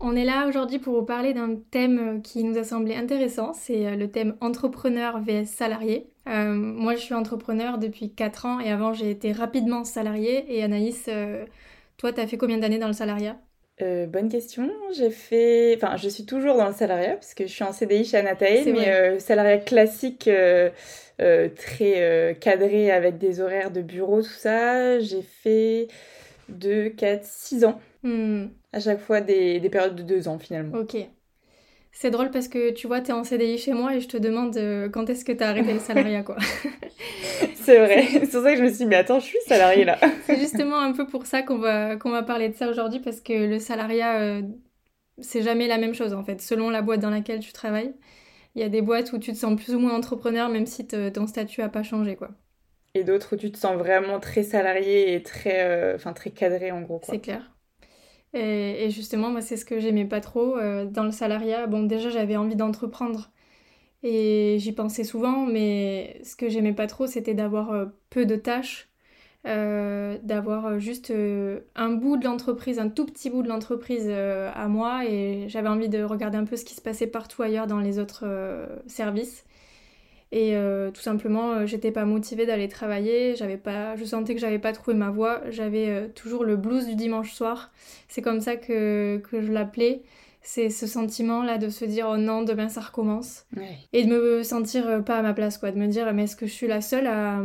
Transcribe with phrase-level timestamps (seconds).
[0.00, 3.86] on est là aujourd'hui pour vous parler d'un thème qui nous a semblé intéressant, c'est
[3.86, 6.08] euh, le thème entrepreneur vs salarié.
[6.28, 10.44] Euh, moi je suis entrepreneur depuis 4 ans et avant j'ai été rapidement salarié.
[10.48, 11.44] Et Anaïs, euh,
[11.98, 13.36] toi tu as fait combien d'années dans le salariat?
[14.08, 14.70] Bonne question.
[14.92, 18.04] J'ai fait, enfin, je suis toujours dans le salariat parce que je suis en CDI
[18.04, 20.28] chez Anatae, mais salariat classique,
[21.18, 24.98] très cadré avec des horaires de bureau, tout ça.
[24.98, 25.88] J'ai fait
[26.50, 27.80] 2, 4, 6 ans.
[28.02, 28.48] Hmm.
[28.72, 30.78] À chaque fois des, périodes de 2 ans finalement.
[30.78, 30.96] Ok.
[31.92, 34.16] C'est drôle parce que tu vois, tu es en CDI chez moi et je te
[34.16, 36.36] demande euh, quand est-ce que tu as arrêté le salariat, quoi.
[37.56, 38.06] c'est vrai.
[38.06, 39.98] C'est pour ça que je me suis dit, mais attends, je suis salariée là.
[40.24, 43.20] c'est justement un peu pour ça qu'on va, qu'on va parler de ça aujourd'hui parce
[43.20, 44.42] que le salariat, euh,
[45.18, 47.92] c'est jamais la même chose en fait, selon la boîte dans laquelle tu travailles.
[48.54, 50.86] Il y a des boîtes où tu te sens plus ou moins entrepreneur même si
[50.86, 52.30] ton statut a pas changé, quoi
[52.94, 56.70] et d'autres où tu te sens vraiment très salarié et très, euh, enfin très cadré
[56.70, 57.00] en gros.
[57.04, 57.50] C'est clair.
[58.32, 61.66] Et, justement, moi, c'est ce que j'aimais pas trop euh, dans le salariat.
[61.66, 63.30] Bon, déjà, j'avais envie d'entreprendre
[64.02, 68.36] et j'y pensais souvent, mais ce que j'aimais pas trop, c'était d'avoir euh, peu de
[68.36, 68.88] tâches,
[69.44, 71.12] d'avoir juste
[71.74, 75.88] un bout de l'entreprise, un tout petit bout de l'entreprise à moi, et j'avais envie
[75.88, 78.26] de regarder un peu ce qui se passait partout ailleurs dans les autres
[78.86, 79.44] services.
[80.32, 84.40] Et euh, tout simplement, euh, j'étais pas motivée d'aller travailler, j'avais pas, je sentais que
[84.40, 87.72] j'avais pas trouvé ma voie, j'avais euh, toujours le blues du dimanche soir.
[88.08, 90.02] C'est comme ça que, que je l'appelais.
[90.42, 93.44] C'est ce sentiment-là de se dire oh non, demain ça recommence.
[93.92, 95.72] Et de me sentir pas à ma place, quoi.
[95.72, 97.42] De me dire mais est-ce que je suis la seule à,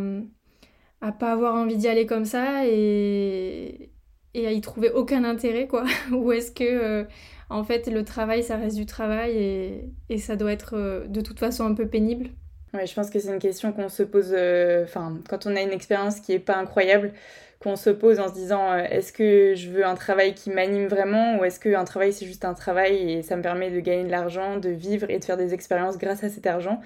[1.01, 3.91] à pas avoir envie d'y aller comme ça et,
[4.33, 5.85] et à y trouver aucun intérêt, quoi?
[6.11, 7.05] Ou est-ce que
[7.49, 11.39] en fait le travail ça reste du travail et, et ça doit être de toute
[11.39, 12.29] façon un peu pénible?
[12.75, 15.61] Ouais, je pense que c'est une question qu'on se pose, euh, enfin, quand on a
[15.61, 17.13] une expérience qui est pas incroyable,
[17.59, 20.87] qu'on se pose en se disant euh, est-ce que je veux un travail qui m'anime
[20.87, 24.03] vraiment ou est-ce qu'un travail c'est juste un travail et ça me permet de gagner
[24.03, 26.81] de l'argent, de vivre et de faire des expériences grâce à cet argent?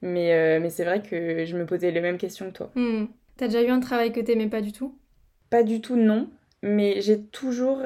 [0.00, 2.70] Mais, euh, mais c'est vrai que je me posais les mêmes questions que toi.
[2.76, 3.06] Hmm.
[3.36, 4.96] T'as déjà eu un travail que t'aimais pas du tout?
[5.50, 6.28] Pas du tout, non.
[6.62, 7.82] Mais j'ai toujours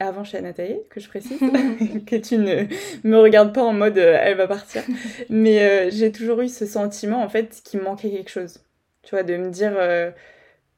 [0.00, 1.38] avant chez Anatae, que je précise,
[2.06, 2.64] que tu ne
[3.04, 4.82] me regardes pas en mode euh, elle va partir.
[5.30, 8.64] Mais euh, j'ai toujours eu ce sentiment en fait qu'il me manquait quelque chose.
[9.02, 10.10] Tu vois, de me dire, euh,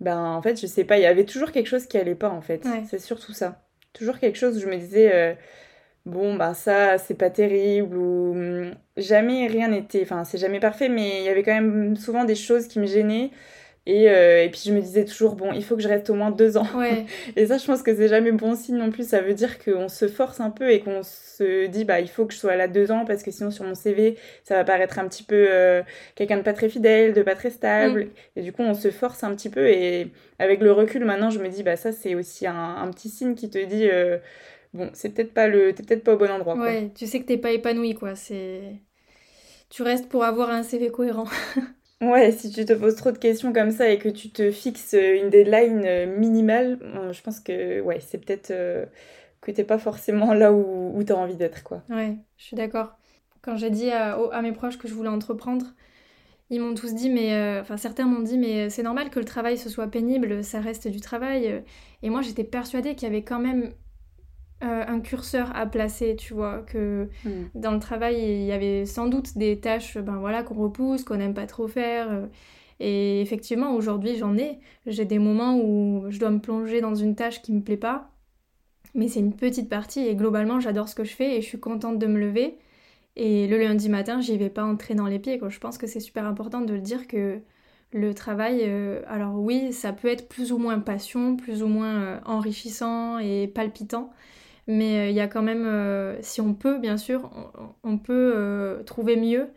[0.01, 2.31] ben en fait, je sais pas, il y avait toujours quelque chose qui allait pas
[2.31, 2.65] en fait.
[2.89, 3.63] C'est surtout ça.
[3.93, 5.37] Toujours quelque chose où je me disais,
[6.07, 10.89] bon, ben ça, c'est pas terrible ou hum, jamais rien n'était, enfin, c'est jamais parfait,
[10.89, 13.31] mais il y avait quand même souvent des choses qui me gênaient.
[13.85, 16.15] Et, euh, et, puis je me disais toujours, bon, il faut que je reste au
[16.15, 16.69] moins deux ans.
[17.37, 19.09] et ça, je pense que c'est jamais bon signe non plus.
[19.09, 22.25] Ça veut dire qu'on se force un peu et qu'on se dit, bah, il faut
[22.25, 25.01] que je sois là deux ans parce que sinon, sur mon CV, ça va paraître
[25.01, 25.83] un petit peu euh,
[26.15, 28.05] quelqu'un de pas très fidèle, de pas très stable.
[28.05, 28.11] Mm.
[28.37, 29.67] Et du coup, on se force un petit peu.
[29.67, 33.09] Et avec le recul, maintenant, je me dis, bah, ça, c'est aussi un, un, petit
[33.09, 34.19] signe qui te dit, euh,
[34.75, 36.55] bon, c'est peut-être pas le, t'es peut-être pas au bon endroit.
[36.55, 38.15] Ouais, tu sais que t'es pas épanoui, quoi.
[38.15, 38.61] C'est.
[39.71, 41.27] Tu restes pour avoir un CV cohérent.
[42.03, 44.95] Ouais, si tu te poses trop de questions comme ça et que tu te fixes
[44.95, 48.85] une deadline euh, minimale, euh, je pense que ouais, c'est peut-être euh,
[49.41, 51.63] que t'es pas forcément là où, où tu as envie d'être.
[51.63, 51.85] quoi.
[51.89, 52.99] Ouais, je suis d'accord.
[53.41, 55.67] Quand j'ai dit à, à, mes proches que je voulais entreprendre,
[56.51, 59.57] ils m'ont tous dit, mais enfin certains m'ont dit, mais c'est normal que le travail
[59.57, 61.63] ce soit pénible, ça reste du travail.
[62.03, 63.73] Et moi j'étais persuadée qu'il y avait quand même
[64.63, 67.49] euh, un curseur à placer, tu vois, que hmm.
[67.55, 71.17] dans le travail, il y avait sans doute des tâches ben voilà, qu'on repousse, qu'on
[71.17, 72.11] n'aime pas trop faire.
[72.11, 72.27] Euh.
[72.79, 74.61] et effectivement, aujourd'hui, j'en ai.
[74.87, 78.13] J'ai des moments où je dois me plonger dans une tâche qui me plaît pas,
[78.95, 81.61] mais c'est une petite partie et globalement, j'adore ce que je fais et je suis
[81.61, 82.57] contente de me lever.
[83.17, 85.39] Et le lundi matin, j'y vais pas entrer dans les pieds.
[85.39, 85.49] Quoi.
[85.49, 87.41] Je pense que c'est super important de le dire que
[87.93, 92.21] le travail, euh, alors oui, ça peut être plus ou moins passion, plus ou moins
[92.25, 94.11] enrichissant et palpitant,
[94.67, 97.31] mais euh, il y a quand même, euh, si on peut, bien sûr,
[97.83, 99.49] on, peut euh, trouver mieux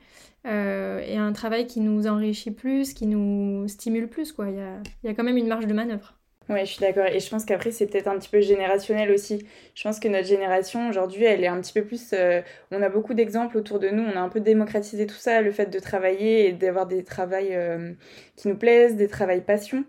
[0.47, 4.31] et un travail qui nous enrichit plus, qui nous stimule plus.
[4.31, 4.49] Quoi.
[4.49, 6.13] Il, y a, y a quand même une marge de manœuvre.
[6.49, 7.07] Ouais, je suis d'accord.
[7.07, 9.43] Et je pense qu'après, c'est peut-être un petit peu générationnel aussi.
[9.73, 12.13] Je pense que notre génération, aujourd'hui, elle est un petit peu plus...
[12.69, 14.03] On a beaucoup d'exemples autour de nous.
[14.03, 17.57] On a un peu démocratisé tout ça, le fait de travailler et d'avoir des travails
[18.35, 19.83] qui nous plaisent, des travails passion.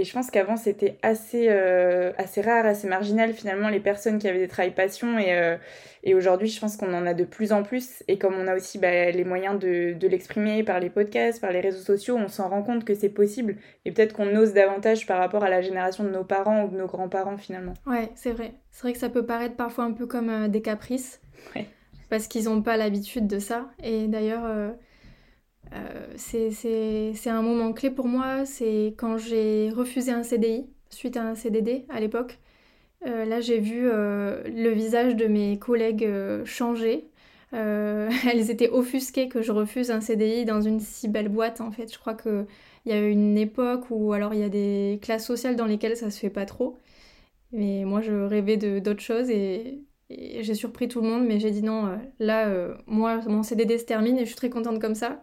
[0.00, 4.26] Et je pense qu'avant, c'était assez, euh, assez rare, assez marginal finalement, les personnes qui
[4.26, 5.18] avaient des travails passion.
[5.18, 5.58] Et, euh,
[6.04, 8.02] et aujourd'hui, je pense qu'on en a de plus en plus.
[8.08, 11.52] Et comme on a aussi bah, les moyens de, de l'exprimer par les podcasts, par
[11.52, 13.56] les réseaux sociaux, on s'en rend compte que c'est possible.
[13.84, 16.78] Et peut-être qu'on ose davantage par rapport à la génération de nos parents ou de
[16.78, 17.74] nos grands-parents finalement.
[17.86, 18.54] Ouais, c'est vrai.
[18.70, 21.20] C'est vrai que ça peut paraître parfois un peu comme euh, des caprices.
[22.08, 23.70] Parce qu'ils n'ont pas l'habitude de ça.
[23.84, 24.44] Et d'ailleurs
[25.74, 31.22] euh, c'est un moment clé pour moi, c'est quand j'ai refusé un CDI suite à
[31.22, 32.38] un CDD à l'époque.
[33.06, 36.08] Euh, là, j'ai vu euh, le visage de mes collègues
[36.44, 37.06] changer.
[37.52, 41.60] elles étaient offusquées que je refuse un CDI dans une si belle boîte.
[41.60, 42.46] En fait, je crois qu'il
[42.86, 46.10] y a une époque où alors il y a des classes sociales dans lesquelles ça
[46.10, 46.78] se fait pas trop.
[47.52, 51.26] Mais moi, je rêvais d'autres choses et, j'ai surpris tout le monde.
[51.26, 52.48] Mais j'ai dit non, là,
[52.86, 55.20] moi, mon CDD se termine et je suis très contente comme ça.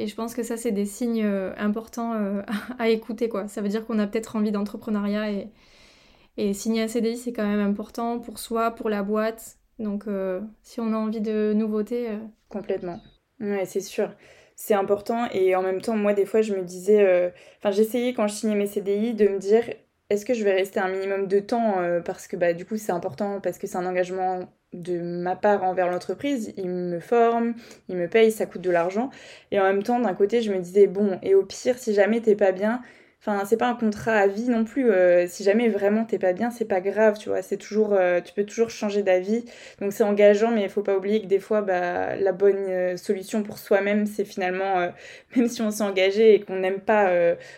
[0.00, 2.40] Et je pense que ça, c'est des signes euh, importants euh,
[2.78, 3.28] à écouter.
[3.28, 3.48] Quoi.
[3.48, 7.60] Ça veut dire qu'on a peut-être envie d'entrepreneuriat et, signer un CDI, c'est quand même
[7.60, 9.58] important pour soi, pour la boîte.
[9.78, 12.08] Donc, euh, si on a envie de nouveautés.
[12.48, 12.98] Complètement.
[13.40, 14.10] Ouais, c'est sûr.
[14.56, 15.28] C'est important.
[15.32, 17.30] Et en même temps, moi, des fois, je me disais.
[17.58, 19.64] Enfin, j'essayais quand je signais mes CDI de me dire
[20.10, 22.92] est-ce que je vais rester un minimum de temps parce que bah, du coup, c'est
[22.92, 24.40] important, parce que c'est un engagement
[24.72, 27.54] de ma part envers l'entreprise, il me forme,
[27.88, 29.10] il me paye, ça coûte de l'argent.
[29.50, 32.20] Et en même temps, d'un côté, je me disais, bon, et au pire, si jamais
[32.20, 32.82] t'es pas bien,
[33.20, 34.90] enfin, c'est pas un contrat à vie non plus.
[34.90, 37.42] Euh, si jamais vraiment t'es pas bien, c'est pas grave, tu vois.
[37.42, 39.44] C'est toujours, euh, tu peux toujours changer d'avis.
[39.80, 42.96] Donc c'est engageant, mais il faut pas oublier que des fois, bah, la bonne euh,
[42.96, 44.90] solution pour soi-même, c'est finalement,
[45.36, 47.10] même si on s'est engagé et qu'on n'aime pas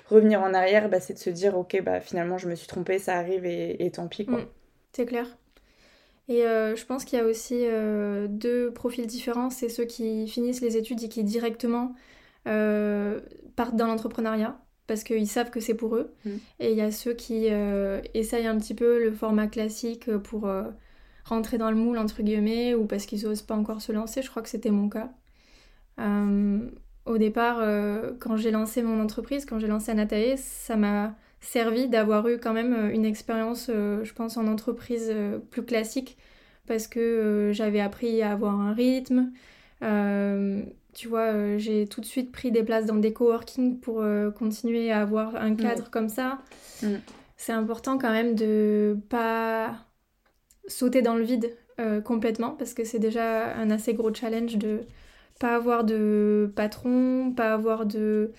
[0.07, 2.99] revenir en arrière, bah, c'est de se dire, ok, bah, finalement, je me suis trompée,
[2.99, 4.39] ça arrive et, tant pis, quoi.
[4.39, 4.47] Mm.
[4.93, 5.27] c'est clair.
[6.29, 7.67] Et je pense qu'il y a aussi
[8.29, 9.51] deux profils différents.
[9.51, 11.95] C'est ceux qui finissent les études et qui directement
[12.45, 14.62] partent dans l'entrepreneuriat
[14.93, 16.13] parce qu'ils savent que c'est pour eux.
[16.25, 16.31] Mm.
[16.61, 17.47] Et il y a ceux qui
[18.15, 20.49] essayent un petit peu le format classique pour
[21.25, 24.23] rentrer dans le moule, entre guillemets, ou parce qu'ils n'osent pas encore se lancer.
[24.23, 25.11] Je crois que c'était mon cas.
[27.07, 27.59] au départ,
[28.19, 32.55] quand j'ai lancé mon entreprise, quand j'ai lancé Anatae, ça m'a servi d'avoir eu quand
[32.55, 36.17] même euh, une expérience, euh, je pense, en entreprise euh, plus classique
[36.67, 39.33] parce que j'avais appris à avoir un rythme.
[40.95, 44.05] Tu vois, j'ai tout de suite pris des places dans des coworking pour
[44.39, 46.39] continuer à avoir un cadre comme ça.
[46.83, 46.97] Mm.
[47.37, 49.75] C'est important quand même de pas
[50.69, 51.57] sauter dans le vide
[52.05, 54.81] complètement parce que c'est déjà un assez gros challenge de
[55.41, 58.33] pas avoir de patron, pas avoir de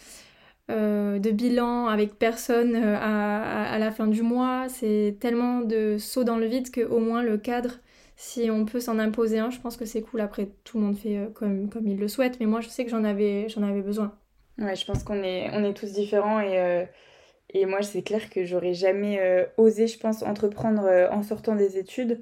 [0.72, 4.68] euh, de bilan avec personne euh, à, la fin du mois.
[4.70, 7.80] C'est tellement de saut dans le vide qu'au moins le cadre,
[8.16, 10.22] si on peut s'en imposer un, je pense que c'est cool.
[10.22, 12.86] Après, tout le monde fait euh, comme, comme il le souhaite, mais moi je sais
[12.86, 14.18] que j'en avais, j'en avais besoin.
[14.60, 16.88] Ouais, je pense qu'on est, on est tous différents et,
[17.50, 22.22] et moi c'est clair que j'aurais jamais osé, je pense, entreprendre en sortant des études.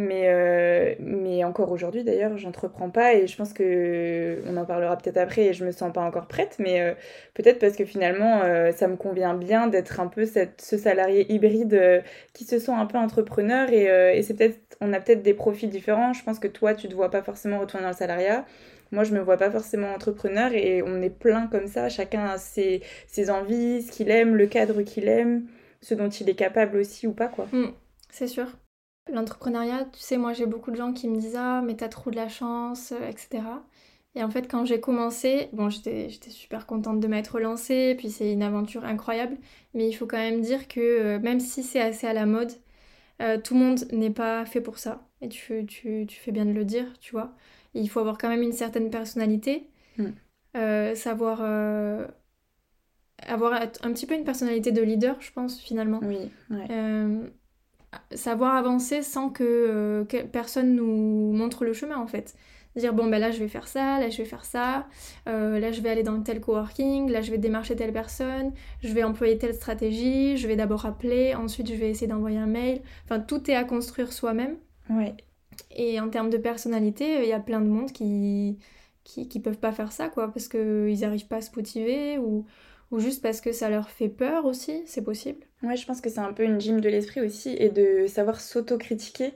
[0.00, 4.96] Mais, euh, mais encore aujourd'hui, d'ailleurs, j'entreprends pas et je pense que on en parlera
[4.96, 6.94] peut-être après et je me sens pas encore prête, mais euh,
[7.34, 11.30] peut-être parce que finalement, euh, ça me convient bien d'être un peu cette, ce salarié
[11.30, 12.02] hybride
[12.32, 13.84] qui se sent un peu entrepreneur et,
[14.16, 16.14] et c'est peut-être, on a peut-être des profils différents.
[16.14, 18.46] Je pense que toi, tu te vois pas forcément retourner dans le salariat.
[18.92, 21.90] Moi, je me vois pas forcément entrepreneur et on est plein comme ça.
[21.90, 25.46] Chacun a ses, ses envies, ce qu'il aime, le cadre qu'il aime,
[25.82, 27.46] ce dont il est capable aussi ou pas, quoi.
[27.52, 27.72] Mm,
[28.08, 28.46] c'est sûr.
[29.12, 32.10] L'entrepreneuriat, tu sais, moi j'ai beaucoup de gens qui me disent Ah, mais t'as trop
[32.10, 33.42] de la chance, euh, etc.
[34.14, 38.32] Et en fait, quand j'ai commencé, bon, j'étais super contente de m'être lancée, puis c'est
[38.32, 39.36] une aventure incroyable,
[39.74, 42.52] mais il faut quand même dire que euh, même si c'est assez à la mode,
[43.22, 45.06] euh, tout le monde n'est pas fait pour ça.
[45.20, 47.34] Et tu, tu, tu, fais bien de le dire, tu vois.
[47.74, 50.94] il faut avoir quand même une certaine personnalité, mm.
[50.94, 51.42] savoir
[53.26, 56.00] avoir un petit peu une personnalité de leader, je pense, finalement.
[56.02, 56.30] Oui.
[56.50, 56.66] Ouais
[58.14, 62.34] savoir avancer sans euh, que, personne nous montre le chemin en fait.
[62.76, 64.86] Dire bon ben là je vais faire ça, là je vais faire ça,
[65.28, 68.92] euh, là je vais aller dans tel coworking, là je vais démarcher telle personne, je
[68.94, 72.80] vais employer telle stratégie, je vais d'abord appeler, ensuite je vais essayer d'envoyer un mail.
[73.04, 74.56] Enfin tout est à construire soi-même.
[74.88, 75.14] Ouais.
[75.72, 78.58] Et en termes de personnalité, il y a plein de monde qui,
[79.02, 82.46] qui, qui peuvent pas faire ça quoi parce qu'ils n'arrivent pas à se motiver ou
[82.90, 85.46] ou juste parce que ça leur fait peur aussi, c'est possible?
[85.62, 88.40] Ouais, je pense que c'est un peu une gym de l'esprit aussi et de savoir
[88.40, 89.32] s'auto-critiquer.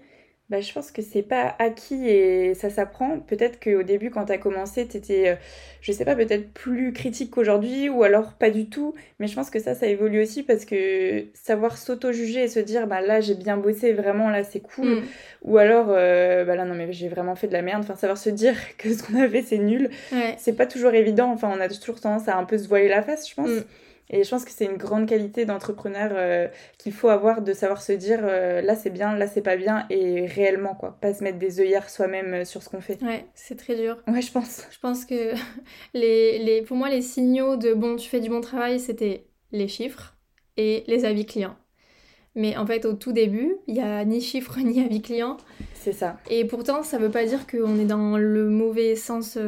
[0.54, 3.18] Bah, je pense que c'est pas acquis et ça s'apprend.
[3.18, 5.34] Peut-être qu'au début, quand tu as commencé, tu étais, euh,
[5.80, 8.94] je sais pas, peut-être plus critique qu'aujourd'hui ou alors pas du tout.
[9.18, 12.86] Mais je pense que ça, ça évolue aussi parce que savoir s'auto-juger et se dire,
[12.86, 14.86] bah là, j'ai bien bossé, vraiment, là, c'est cool.
[14.86, 15.02] Mm.
[15.42, 17.82] Ou alors, euh, bah là, non, mais j'ai vraiment fait de la merde.
[17.82, 19.90] Enfin, savoir se dire que ce qu'on a fait, c'est nul.
[20.38, 21.32] C'est pas toujours évident.
[21.32, 23.50] Enfin, on a toujours tendance à un peu se voiler la face, je pense.
[23.50, 23.64] Mm.
[24.10, 27.80] Et je pense que c'est une grande qualité d'entrepreneur euh, qu'il faut avoir de savoir
[27.80, 31.24] se dire euh, là c'est bien, là c'est pas bien et réellement quoi, pas se
[31.24, 33.02] mettre des œillères soi-même euh, sur ce qu'on fait.
[33.02, 33.96] Ouais, c'est très dur.
[34.06, 34.62] Ouais, je pense.
[34.70, 35.32] Je pense que
[35.94, 39.68] les, les, pour moi les signaux de bon tu fais du bon travail c'était les
[39.68, 40.16] chiffres
[40.56, 41.56] et les avis clients.
[42.36, 45.36] Mais en fait, au tout début, il n'y a ni chiffres ni avis clients.
[45.72, 46.18] C'est ça.
[46.28, 49.38] Et pourtant, ça ne veut pas dire qu'on est dans le mauvais sens,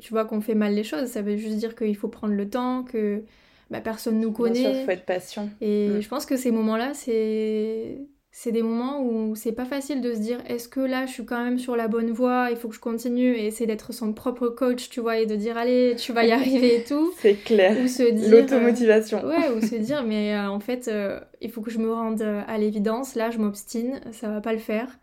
[0.00, 1.08] tu vois, qu'on fait mal les choses.
[1.08, 3.24] Ça veut juste dire qu'il faut prendre le temps, que
[3.72, 4.60] bah, personne nous connaît.
[4.60, 5.48] Bien sûr, faut être patient.
[5.62, 6.02] Et mm.
[6.02, 7.98] je pense que ces moments-là, c'est
[8.34, 11.24] c'est des moments où c'est pas facile de se dire est-ce que là je suis
[11.24, 14.12] quand même sur la bonne voie, il faut que je continue et essayer d'être son
[14.12, 17.12] propre coach, tu vois, et de dire allez, tu vas y arriver et tout.
[17.18, 17.76] c'est clair.
[17.82, 18.30] Ou se dire.
[18.30, 19.24] L'automotivation.
[19.24, 21.92] Euh, ouais, ou se dire mais euh, en fait, euh, il faut que je me
[21.92, 24.98] rende à l'évidence, là je m'obstine, ça va pas le faire.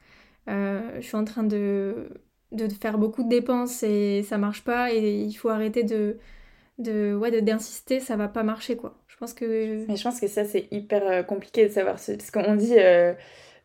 [0.47, 2.09] je suis en train de,
[2.51, 6.17] de faire beaucoup de dépenses et ça marche pas et il faut arrêter de
[6.79, 8.97] de ouais d'insister ça va pas marcher quoi.
[9.07, 12.13] Je pense que mais je pense que ça c'est hyper euh, compliqué de savoir ce...
[12.13, 13.13] parce qu'on dit euh,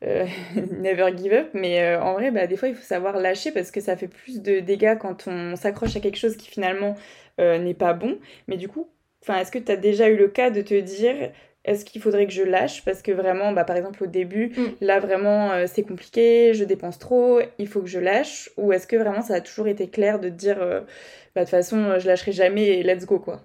[0.03, 0.27] euh,
[0.81, 1.51] never give up.
[1.55, 4.43] Mais en vrai bah des fois il faut savoir lâcher parce que ça fait plus
[4.43, 6.97] de dégâts quand on s'accroche à quelque chose qui finalement
[7.39, 8.19] n'est pas bon.
[8.49, 8.89] Mais du coup
[9.23, 11.33] enfin est-ce que tu as déjà eu le cas de te dire
[11.65, 14.85] est-ce qu'il faudrait que je lâche Parce que vraiment, bah, par exemple, au début, mm.
[14.85, 18.97] là, vraiment, c'est compliqué, je dépense trop, il faut que je lâche Ou est-ce que
[18.97, 22.67] vraiment, ça a toujours été clair de dire, bah, de toute façon, je lâcherai jamais
[22.67, 23.41] et let's go, quoi?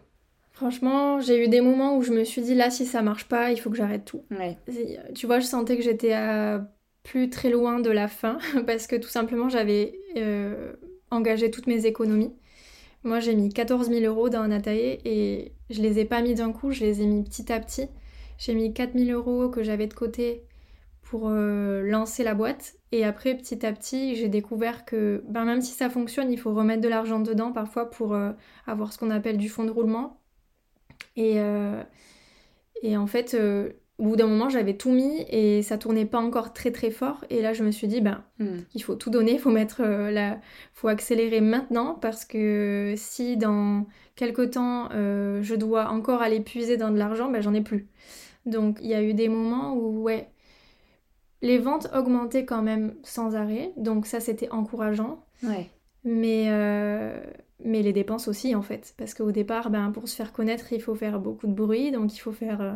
[0.52, 3.52] Franchement, j'ai eu des moments où je me suis dit, là, si ça marche pas,
[3.52, 4.24] il faut que j'arrête tout.
[5.16, 6.14] Tu vois, je sentais que j'étais
[7.04, 10.74] plus très loin de la fin, parce que tout simplement, j'avais euh,
[11.12, 12.34] engagé toutes mes économies.
[13.04, 16.36] Moi, j'ai mis 14 000 euros dans un atelier et je les ai pas mis
[16.36, 17.88] d'un coup, je les ai mis petit à petit.
[18.40, 20.44] J'ai mis 4 000 euros que j'avais de côté
[21.10, 22.76] pour euh, lancer la boîte.
[22.92, 26.54] Et après, petit à petit, j'ai découvert que ben, même si ça fonctionne, il faut
[26.54, 28.32] remettre de l'argent dedans parfois pour euh,
[28.66, 30.22] avoir ce qu'on appelle du fonds de roulement.
[31.18, 31.84] Et, euh,
[32.82, 33.36] et en fait,
[33.98, 37.26] au bout d'un moment, j'avais tout mis et ça tournait pas encore très très fort.
[37.30, 38.60] Et là, je me suis dit, ben, hmm.
[38.74, 40.40] il faut tout donner, il faut mettre la...
[40.74, 46.92] faut accélérer maintenant parce que si dans quelques temps, je dois encore aller puiser dans
[46.92, 47.90] de l'argent, ben, j'en ai plus.
[48.46, 50.30] Donc, il y a eu des moments où, ouais,
[51.42, 55.24] les ventes augmentaient quand même sans arrêt, donc ça c'était encourageant.
[56.04, 57.22] Mais, euh,
[57.64, 60.82] mais les dépenses aussi en fait, parce qu'au départ, ben, pour se faire connaître, il
[60.82, 62.74] faut faire beaucoup de bruit, donc il faut faire euh,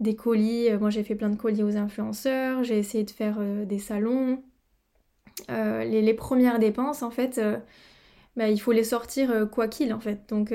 [0.00, 0.68] des colis.
[0.70, 4.42] Euh, moi j'ai fait plein de colis aux influenceurs, j'ai essayé de faire des salons.
[5.48, 7.40] Les, premières dépenses en fait,
[8.36, 10.28] ben, il faut les sortir quoi qu'il en fait.
[10.28, 10.52] Donc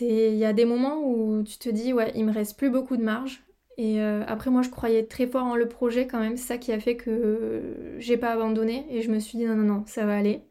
[0.00, 2.96] il y a des moments où tu te dis ouais il me reste plus beaucoup
[2.96, 3.42] de marge
[3.80, 6.36] et euh, après, moi, je croyais très fort en le projet quand même.
[6.36, 7.62] C'est ça qui a fait que
[7.98, 8.84] j'ai pas abandonné.
[8.90, 10.42] Et je me suis dit, non, non, non, ça va aller.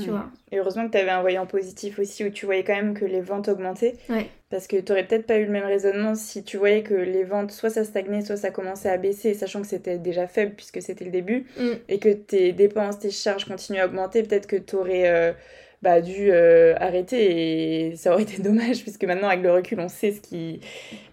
[0.00, 0.30] Tu vois.
[0.52, 3.04] Et heureusement que tu avais un voyant positif aussi, où tu voyais quand même que
[3.04, 3.96] les ventes augmentaient.
[4.08, 4.28] Ouais.
[4.48, 7.24] Parce que tu aurais peut-être pas eu le même raisonnement si tu voyais que les
[7.24, 10.80] ventes, soit ça stagnait, soit ça commençait à baisser, sachant que c'était déjà faible puisque
[10.80, 11.46] c'était le début.
[11.58, 11.70] Mm.
[11.88, 14.22] Et que tes dépenses, tes charges continuaient à augmenter.
[14.22, 15.10] Peut-être que tu aurais.
[15.10, 15.32] Euh,
[15.80, 19.88] bah, dû euh, arrêter et ça aurait été dommage puisque maintenant avec le recul on
[19.88, 20.60] sait ce qui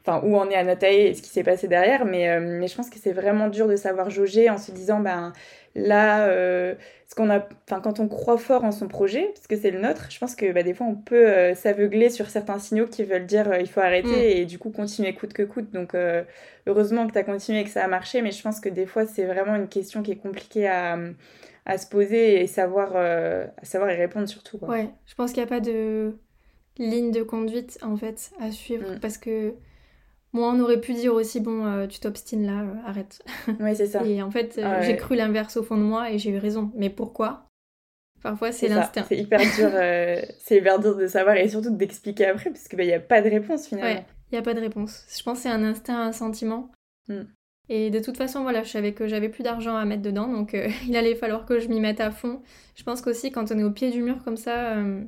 [0.02, 2.68] enfin où on est à Natae et ce qui s'est passé derrière mais, euh, mais
[2.68, 5.34] je pense que c'est vraiment dur de savoir jauger en se disant ben
[5.76, 6.74] là euh,
[7.08, 9.80] ce qu'on a enfin quand on croit fort en son projet parce que c'est le
[9.80, 13.28] nôtre je pense que bah, des fois on peut s'aveugler sur certains signaux qui veulent
[13.28, 14.38] dire il faut arrêter mm.
[14.38, 15.96] et du coup continuer coûte que coûte donc
[16.66, 18.88] heureusement que tu as continué et que ça a marché mais je pense que des
[18.88, 20.98] fois c'est vraiment une question qui est compliquée à à
[21.78, 24.58] se poser et savoir, euh, savoir y répondre surtout.
[24.58, 24.70] Quoi.
[24.70, 26.16] Ouais, je pense qu'il n'y a pas de
[26.78, 29.00] ligne de conduite en fait à suivre mm.
[29.00, 29.54] parce que
[30.34, 33.24] moi on aurait pu dire aussi bon euh, tu t'obstines là, euh, arrête.
[33.60, 34.04] Oui c'est ça.
[34.06, 36.72] et en fait j'ai cru l'inverse au fond de moi et j'ai eu raison.
[36.76, 37.48] Mais pourquoi?
[38.22, 39.06] Parfois c'est l'instinct.
[39.08, 39.70] C'est hyper dur,
[40.40, 43.22] c'est hyper dur de savoir et surtout d'expliquer après parce qu'il bah, n'y a pas
[43.22, 43.96] de réponse finalement.
[43.96, 45.06] Ouais, il n'y a pas de réponse.
[45.16, 46.72] Je pense que c'est un instinct, un sentiment.
[47.08, 47.24] Mm.
[47.70, 50.54] Et de toute façon, voilà, je savais que j'avais plus d'argent à mettre dedans, donc
[50.54, 52.42] euh, il allait falloir que je m'y mette à fond.
[52.76, 54.74] Je pense qu'aussi, quand on est au pied du mur comme ça.
[54.78, 55.04] Euh,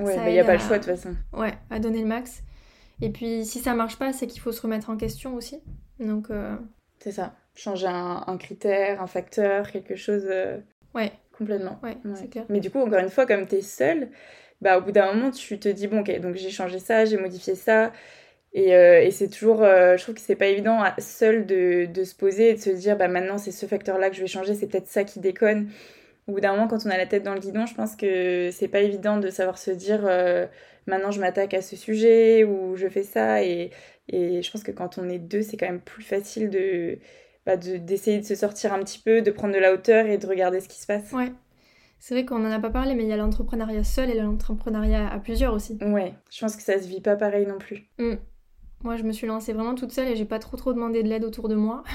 [0.00, 1.14] ouais, il n'y a pas le choix de toute façon.
[1.32, 2.42] Ouais, à donner le max.
[3.00, 5.60] Et puis, si ça marche pas, c'est qu'il faut se remettre en question aussi.
[5.98, 6.30] Donc.
[6.30, 6.56] Euh,
[6.98, 7.34] c'est ça.
[7.54, 10.26] Changer un, critère, un facteur, quelque chose.
[10.94, 11.12] Ouais.
[11.36, 11.78] Complètement.
[11.82, 12.44] Ouais, c'est clair.
[12.48, 14.08] Mais du coup, encore une fois, comme tu es seule,
[14.60, 17.16] bah, au bout d'un moment, tu te dis bon, ok, donc j'ai changé ça, j'ai
[17.16, 17.92] modifié ça
[18.54, 22.04] Et, euh, et c'est toujours, euh, je trouve que c'est pas évident seul de, de,
[22.04, 24.54] se poser et de se dire, bah maintenant c'est ce facteur-là que je vais changer,
[24.54, 25.70] c'est peut-être ça qui déconne.
[26.28, 28.50] Au bout d'un moment, quand on a la tête dans le guidon, je pense que
[28.52, 30.46] c'est pas évident de savoir se dire, euh,
[30.86, 33.42] maintenant je m'attaque à ce sujet ou je fais ça.
[33.42, 33.70] Et,
[34.08, 36.98] et je pense que quand on est deux, c'est quand même plus facile de
[37.46, 40.26] bah, d'essayer de, se sortir un petit peu, de prendre de la hauteur et de
[40.26, 41.10] regarder ce qui se passe.
[41.12, 41.32] Ouais.
[41.98, 45.08] C'est vrai qu'on n'en a pas parlé, mais il y a l'entrepreneuriat seul et l'entrepreneuriat
[45.08, 45.78] à plusieurs aussi.
[45.80, 47.88] Ouais, je pense que ça se vit pas pareil non plus.
[47.98, 48.14] Mm.
[48.82, 51.08] Moi, je me suis lancée vraiment toute seule et j'ai pas trop trop demandé de
[51.08, 51.84] l'aide autour de moi.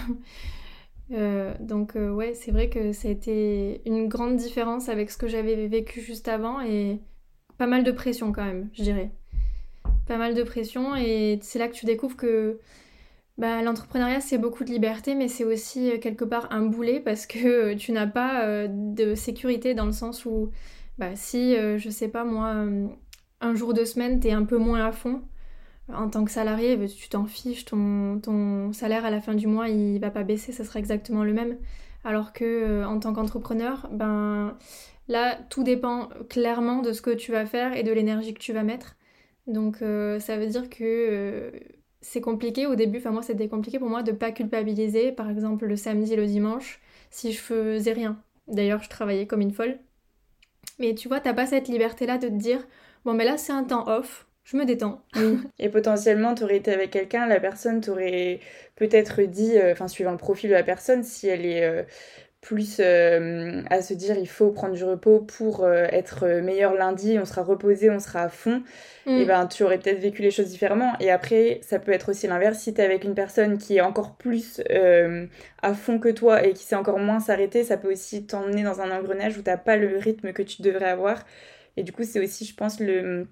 [1.13, 5.17] Euh, donc euh, ouais, c'est vrai que ça a été une grande différence avec ce
[5.17, 6.99] que j'avais vécu juste avant et
[7.57, 9.11] pas mal de pression quand même, je dirais.
[10.05, 12.59] Pas mal de pression et c'est là que tu découvres que
[13.37, 17.25] bah, l'entrepreneuriat c'est beaucoup de liberté mais c'est aussi euh, quelque part un boulet parce
[17.25, 20.51] que tu n'as pas de sécurité dans le sens où
[20.97, 22.65] bah, si je sais pas moi
[23.39, 25.21] un jour de semaine t'es un peu moins à fond
[25.93, 29.99] en tant que salarié, tu t'en fiches, ton, salaire à la fin du mois, il
[29.99, 31.57] va pas baisser, ça sera exactement le même.
[32.03, 34.57] Alors que euh, en tant qu'entrepreneur, ben
[35.07, 38.53] là, tout dépend clairement de ce que tu vas faire et de l'énergie que tu
[38.53, 38.95] vas mettre.
[39.47, 41.51] Donc euh, ça veut dire que euh,
[42.01, 45.65] c'est compliqué au début, enfin moi c'était compliqué pour moi de pas culpabiliser, par exemple
[45.65, 48.21] le samedi le dimanche, si je faisais rien.
[48.47, 49.79] D'ailleurs, je travaillais comme une folle.
[50.79, 52.65] Mais tu vois, t'as pas cette liberté-là de te dire,
[53.05, 55.01] bon mais là c'est un temps off, je me détends.
[55.59, 58.39] Et potentiellement, tu aurais été avec quelqu'un, la personne t'aurait
[58.75, 61.83] peut-être dit, euh, enfin, suivant le profil de la personne, si elle est euh,
[62.39, 67.25] plus euh, à se dire il faut prendre du repos pour être meilleur lundi, on
[67.25, 68.63] sera reposé, on sera à fond,
[69.05, 69.27] et mm.
[69.27, 70.93] ben tu aurais peut-être vécu les choses différemment.
[71.01, 73.81] Et après, ça peut être aussi l'inverse, si tu es avec une personne qui est
[73.81, 74.61] encore plus
[75.61, 78.79] à fond que toi et qui sait encore moins s'arrêter, ça peut aussi t'emmener dans
[78.79, 81.25] un engrenage où t'as pas le rythme que tu devrais avoir.
[81.75, 83.27] Et du coup, c'est aussi, je pense, le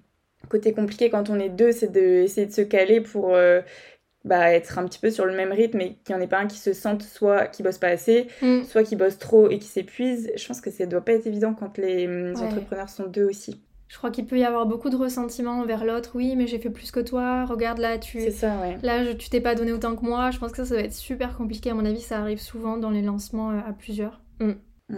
[0.48, 3.60] côté compliqué quand on est deux, c'est d'essayer de, se caler pour euh,
[4.24, 6.38] bah, être un petit peu sur le même rythme et qu'il n'y en ait pas
[6.38, 8.64] un qui se sente soit qui bosse pas assez, mm.
[8.64, 10.30] soit qui bosse trop et qui s'épuise.
[10.36, 13.62] Je pense que ça doit pas être évident quand les hum, entrepreneurs sont deux aussi.
[13.88, 16.10] Je crois qu'il peut y avoir beaucoup de ressentiments envers l'autre.
[16.14, 17.44] Oui, mais j'ai fait plus que toi.
[17.44, 18.32] Regarde là, tu.
[18.32, 18.76] Ça, ouais.
[18.82, 20.32] Là, tu t'es pas donné autant que moi.
[20.32, 21.70] Je pense que ça, ça va être super compliqué.
[21.70, 24.20] À mon avis, ça arrive souvent dans les lancements euh, à plusieurs.
[24.40, 24.52] Mm.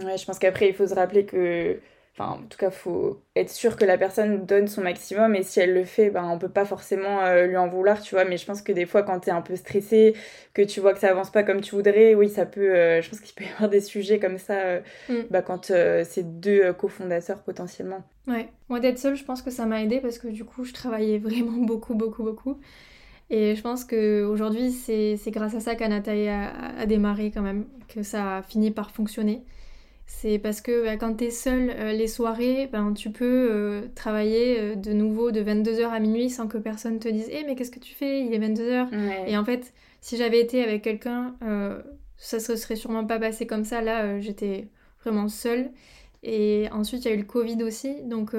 [0.05, 1.79] Ouais, je pense qu'après, il faut se rappeler que
[2.19, 5.61] Enfin, en tout cas, faut être sûr que la personne donne son maximum et si
[5.61, 8.25] elle le fait, ben, on peut pas forcément euh, lui en vouloir, tu vois.
[8.25, 10.15] Mais je pense que des fois, quand tu es un peu stressé,
[10.53, 12.75] que tu vois que ça avance pas comme tu voudrais, oui, ça peut.
[12.75, 15.27] Euh, je pense qu'il peut y avoir des sujets comme ça euh, mm.
[15.29, 18.03] bah, quand c'est deux cofondateurs potentiellement.
[18.27, 20.73] Ouais, moi d'être seule, je pense que ça m'a aidé parce que du coup, je
[20.73, 22.59] travaillais vraiment beaucoup, beaucoup, beaucoup.
[23.29, 28.03] Et je pense qu'aujourd'hui, c'est grâce à ça qu'Anataï a, a démarré quand même, que
[28.03, 29.41] ça a fini par fonctionner.
[30.11, 33.87] C'est parce que bah, quand tu es seul euh, les soirées, ben, tu peux euh,
[33.93, 37.55] travailler euh, de nouveau de 22h à minuit sans que personne te dise Eh, mais
[37.55, 38.25] qu'est-ce que tu fais?
[38.25, 39.27] Il est 22h.
[39.27, 41.35] Et en fait, si j'avais été avec quelqu'un,
[42.17, 43.81] ça se serait sûrement pas passé comme ça.
[43.81, 44.67] Là, j'étais
[45.03, 45.71] vraiment seule.
[46.23, 48.01] Et ensuite, il y a eu le Covid aussi.
[48.03, 48.31] Donc,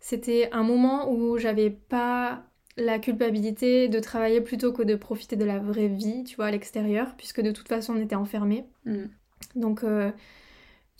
[0.00, 2.44] c'était un moment où j'avais pas
[2.78, 6.50] la culpabilité de travailler plutôt que de profiter de la vraie vie, tu vois, à
[6.50, 8.64] l'extérieur, puisque de toute façon, on était enfermés.
[8.86, 9.04] Mm.
[9.54, 9.84] Donc,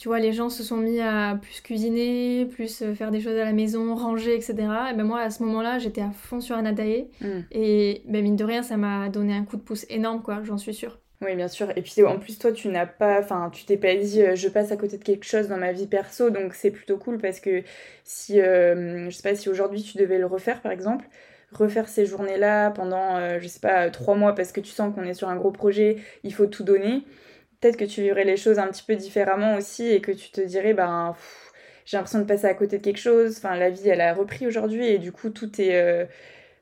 [0.03, 3.39] tu vois, les gens se sont mis à plus cuisiner, plus euh, faire des choses
[3.39, 4.55] à la maison, ranger, etc.
[4.91, 7.07] Et ben moi, à ce moment-là, j'étais à fond sur Anadae.
[7.21, 7.27] Mm.
[7.53, 10.59] Et ben, mine de rien, ça m'a donné un coup de pouce énorme, quoi, j'en
[10.59, 10.99] suis sûre.
[11.21, 11.71] Oui, bien sûr.
[11.77, 14.49] Et puis en plus, toi, tu n'as pas, enfin, tu t'es pas dit, euh, je
[14.49, 17.39] passe à côté de quelque chose dans ma vie perso, donc c'est plutôt cool parce
[17.39, 17.63] que
[18.03, 21.05] si, euh, je sais pas, si aujourd'hui tu devais le refaire, par exemple,
[21.53, 25.15] refaire ces journées-là pendant, je sais pas, trois mois parce que tu sens qu'on est
[25.15, 27.05] sur un gros projet, il faut tout donner
[27.63, 30.41] peut-être que tu vivrais les choses un petit peu différemment aussi et que tu te
[30.41, 31.15] dirais, ben,
[31.87, 33.39] j'ai l'impression de passer à côté de quelque chose.
[33.39, 35.77] Enfin, la vie, elle a repris aujourd'hui et du coup, tout est.
[35.77, 36.05] Euh,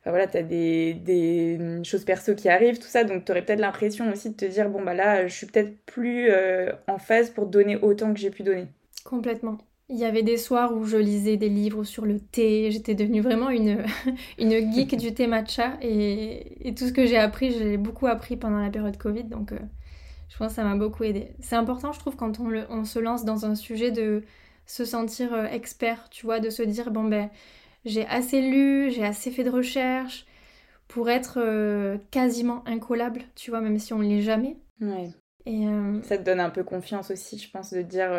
[0.03, 4.11] enfin, voilà, t'as des, des choses perso qui arrivent, tout ça, donc t'aurais peut-être l'impression
[4.13, 7.47] aussi de te dire, bon, bah là, je suis peut-être plus euh, en phase pour
[7.47, 8.67] donner autant que j'ai pu donner.
[9.05, 9.59] Complètement.
[9.89, 12.71] Il y avait des soirs où je lisais des livres sur le thé.
[12.71, 13.85] J'étais devenue vraiment une,
[14.39, 15.79] une geek du thé matcha.
[15.83, 19.25] Et, et tout ce que j'ai appris, j'ai beaucoup appris pendant la période Covid.
[19.25, 19.59] Donc, euh,
[20.31, 21.33] je pense que ça m'a beaucoup aidé.
[21.41, 24.23] C'est important, je trouve, quand on, on, se lance dans un sujet de
[24.65, 27.29] se sentir euh, expert, tu vois, de se dire, bon ben,
[27.85, 30.25] j'ai assez lu, j'ai assez fait de recherches
[30.89, 34.57] pour être euh, quasiment incollable, tu vois, même si on ne l'est jamais.
[34.81, 35.11] Ouais.
[35.47, 38.11] Et, euh, Ça te donne un peu confiance aussi, je pense, de dire,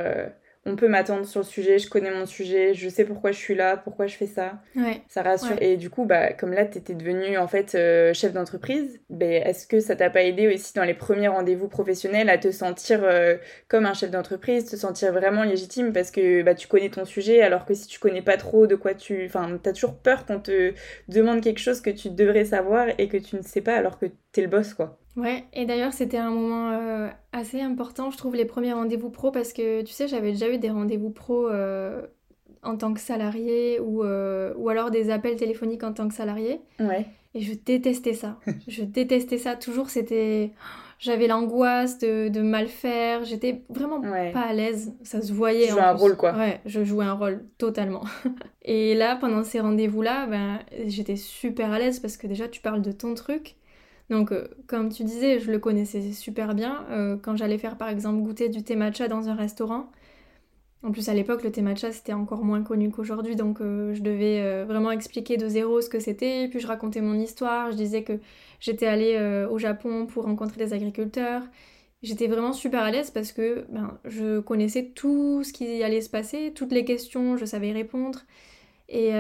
[0.65, 3.55] on peut m'attendre sur le sujet, je connais mon sujet, je sais pourquoi je suis
[3.55, 4.61] là, pourquoi je fais ça.
[4.75, 5.01] Ouais.
[5.07, 5.59] Ça rassure.
[5.59, 9.41] Et du coup, bah, comme là, tu étais devenue en fait euh, chef d'entreprise, ben,
[9.43, 13.03] est-ce que ça t'a pas aidé aussi dans les premiers rendez-vous professionnels à te sentir
[13.03, 13.37] euh,
[13.69, 15.93] comme un chef d'entreprise, te sentir vraiment légitime?
[15.93, 18.75] Parce que bah, tu connais ton sujet alors que si tu connais pas trop de
[18.75, 19.25] quoi tu.
[19.25, 20.75] Enfin, t'as toujours peur qu'on te
[21.07, 24.05] demande quelque chose que tu devrais savoir et que tu ne sais pas alors que
[24.31, 25.00] t'es le boss, quoi.
[25.17, 29.31] Ouais, et d'ailleurs c'était un moment euh, assez important, je trouve, les premiers rendez-vous pro,
[29.31, 32.01] parce que tu sais, j'avais déjà eu des rendez-vous pro euh,
[32.63, 36.61] en tant que salarié ou, euh, ou alors des appels téléphoniques en tant que salarié.
[36.79, 37.05] Ouais.
[37.33, 38.37] Et je détestais ça.
[38.67, 39.55] je détestais ça.
[39.55, 40.51] Toujours c'était...
[40.99, 44.31] J'avais l'angoisse de, de mal faire, j'étais vraiment Ouais.
[44.33, 45.65] pas à l'aise, ça se voyait.
[45.65, 46.01] Tu en jouais un plus.
[46.01, 46.33] rôle, quoi.
[46.37, 48.03] Ouais, je jouais un rôle totalement.
[48.61, 52.83] Et là, pendant ces rendez-vous-là, ben, j'étais super à l'aise parce que déjà, tu parles
[52.83, 53.55] de ton truc.
[54.11, 56.85] Donc, euh, comme tu disais, je le connaissais super bien.
[56.91, 59.89] Euh, quand j'allais faire, par exemple, goûter du thé matcha dans un restaurant,
[60.83, 64.01] en plus, à l'époque, le thé matcha, c'était encore moins connu qu'aujourd'hui, donc euh, je
[64.01, 66.47] devais vraiment expliquer de zéro ce que c'était.
[66.49, 68.19] Puis je racontais mon histoire, je disais que
[68.59, 71.43] j'étais allée au Japon pour rencontrer des agriculteurs.
[72.03, 76.09] J'étais vraiment super à l'aise parce que ben, je connaissais tout ce qui allait se
[76.09, 78.21] passer, toutes les questions, je savais répondre.
[78.89, 79.11] Et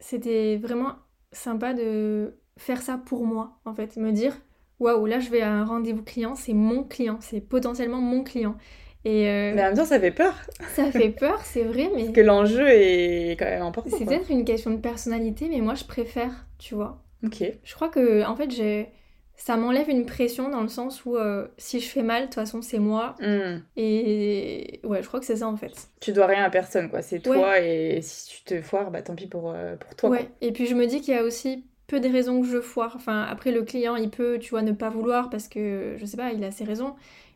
[0.00, 0.96] c'était vraiment
[1.32, 3.96] sympa de faire ça pour moi, en fait.
[3.96, 4.36] Me dire,
[4.78, 8.56] waouh, là je vais à un rendez-vous client, c'est mon client, c'est potentiellement mon client.
[9.04, 10.34] Et euh, Mais en même temps, ça fait peur.
[10.74, 13.96] ça fait peur, c'est vrai, mais Parce que l'enjeu est quand même important.
[13.96, 17.02] c'est peut-être une question de personnalité, mais moi je préfère, tu vois.
[17.24, 17.42] Ok.
[17.64, 18.88] Je crois que, en fait, j'ai...
[19.36, 22.34] ça m'enlève une pression dans le sens où euh, si je fais mal, de toute
[22.34, 23.14] façon, c'est moi.
[23.20, 23.60] Hmm.
[23.76, 25.88] Et ouais, je crois que c'est ça en fait.
[26.00, 27.00] Tu dois rien à personne, quoi.
[27.02, 30.10] C'est toi et si tu te foires, bah tant pis pour, euh, pour toi.
[30.10, 30.28] ouais.
[30.42, 32.92] Et puis je me dis qu'il y a aussi peu des raisons que je foire.
[32.96, 36.16] Enfin, après, le client, il peut, tu vois, ne pas vouloir parce que, je sais
[36.16, 36.94] pas, il a ses raisons.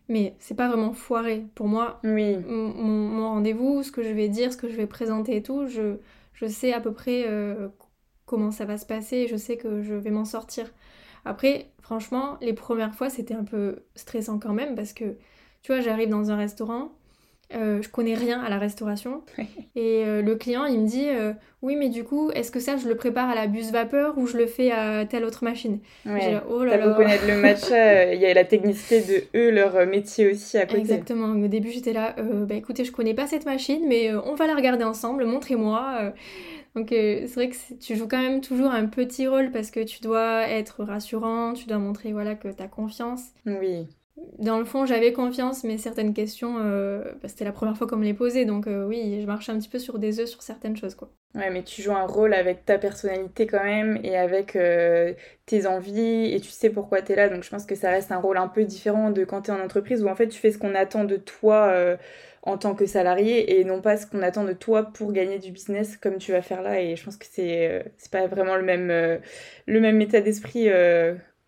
[0.08, 1.46] Mais c'est pas vraiment foiré.
[1.54, 2.00] Pour moi.
[2.04, 2.36] Oui.
[2.38, 5.66] mon, mon rendez-vous, ce que je vais dire, ce que je vais présenter et tout,
[5.66, 5.96] je,
[6.34, 7.68] je sais à peu près euh,
[8.26, 10.70] comment ça va se passer et je sais que je vais m'en sortir.
[11.24, 15.16] Après, franchement, les premières fois, c'était un peu stressant quand même parce que,
[15.62, 16.92] tu vois, j'arrive dans un restaurant,
[17.52, 19.22] euh, je connais rien à la restauration
[19.76, 22.76] et euh, le client, il me dit euh, Oui, mais du coup, est-ce que ça,
[22.76, 25.78] je le prépare à la buse vapeur ou je le fais à telle autre machine?
[26.06, 26.36] Ouais.
[26.48, 29.50] Oh là T'as beau connaître le matcha, euh, il y a la technicité de eux,
[29.50, 30.80] leur métier aussi à côté.
[30.80, 31.32] Exactement.
[31.32, 34.54] Au début, j'étais là, bah écoutez, je connais pas cette machine, mais on va la
[34.54, 36.12] regarder ensemble, montrez-moi.
[36.74, 40.00] Donc, c'est vrai que tu joues quand même toujours un petit rôle parce que tu
[40.00, 43.22] dois être rassurant, tu dois montrer voilà, que tu as confiance.
[43.46, 43.86] Oui.
[44.38, 47.96] Dans le fond, j'avais confiance, mais certaines questions, euh, bah, c'était la première fois qu'on
[47.96, 50.42] me les posait, donc euh, oui, je marchais un petit peu sur des œufs sur
[50.42, 51.10] certaines choses, quoi.
[51.34, 55.14] Ouais, mais tu joues un rôle avec ta personnalité quand même et avec euh,
[55.46, 57.28] tes envies et tu sais pourquoi t'es là.
[57.28, 59.58] Donc je pense que ça reste un rôle un peu différent de quand t'es en
[59.60, 61.96] entreprise où en fait tu fais ce qu'on attend de toi euh,
[62.44, 65.50] en tant que salarié et non pas ce qu'on attend de toi pour gagner du
[65.50, 66.80] business comme tu vas faire là.
[66.80, 68.88] Et je pense que c'est pas vraiment le même,
[69.66, 70.68] le même état d'esprit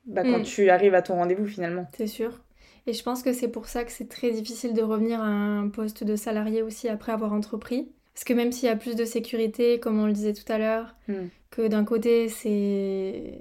[0.06, 0.42] bah, quand Mm.
[0.42, 1.86] tu arrives à ton rendez-vous finalement.
[1.96, 2.45] C'est sûr.
[2.86, 5.68] Et je pense que c'est pour ça que c'est très difficile de revenir à un
[5.68, 7.88] poste de salarié aussi après avoir entrepris.
[8.14, 10.58] Parce que même s'il y a plus de sécurité, comme on le disait tout à
[10.58, 11.14] l'heure, Mm.
[11.50, 13.40] que d'un côté c'est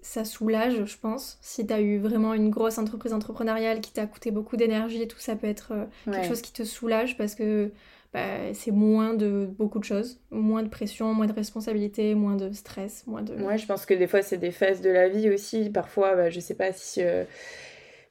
[0.00, 1.38] ça soulage, je pense.
[1.42, 5.06] Si tu as eu vraiment une grosse entreprise entrepreneuriale qui t'a coûté beaucoup d'énergie et
[5.08, 6.28] tout, ça peut être euh, quelque Ouais.
[6.28, 7.70] chose qui te soulage parce que
[8.14, 12.52] bah, c'est moins de beaucoup de choses, moins de pression, moins de responsabilité, moins de
[12.52, 13.34] stress, moins de...
[13.34, 15.70] Ouais, je pense que des fois, c'est des phases de la vie aussi.
[15.70, 17.24] Parfois, bah, je sais pas si, euh,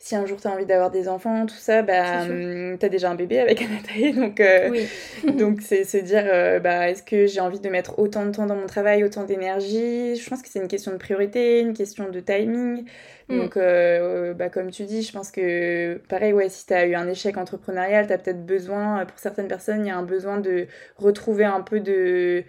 [0.04, 2.34] si un jour tu as envie d'avoir des enfants, tout ça, bah, sûr.
[2.34, 4.14] hum, t'as déjà un bébé avec Anataï.
[4.16, 4.88] Donc, euh, Oui.
[5.38, 8.48] donc c'est se dire, euh, bah, est-ce que j'ai envie de mettre autant de temps
[8.48, 10.16] dans mon travail, autant d'énergie?
[10.16, 12.86] Je pense que c'est une question de priorité, une question de timing.
[13.30, 13.38] Mm.
[13.38, 16.96] Donc, euh, bah, comme tu dis, je pense que, pareil, ouais, si tu as eu
[16.96, 20.40] un échec entrepreneurial, tu as peut-être besoin, pour certaines personnes, il y a un besoin
[20.40, 20.66] de
[20.98, 22.44] retrouver un peu de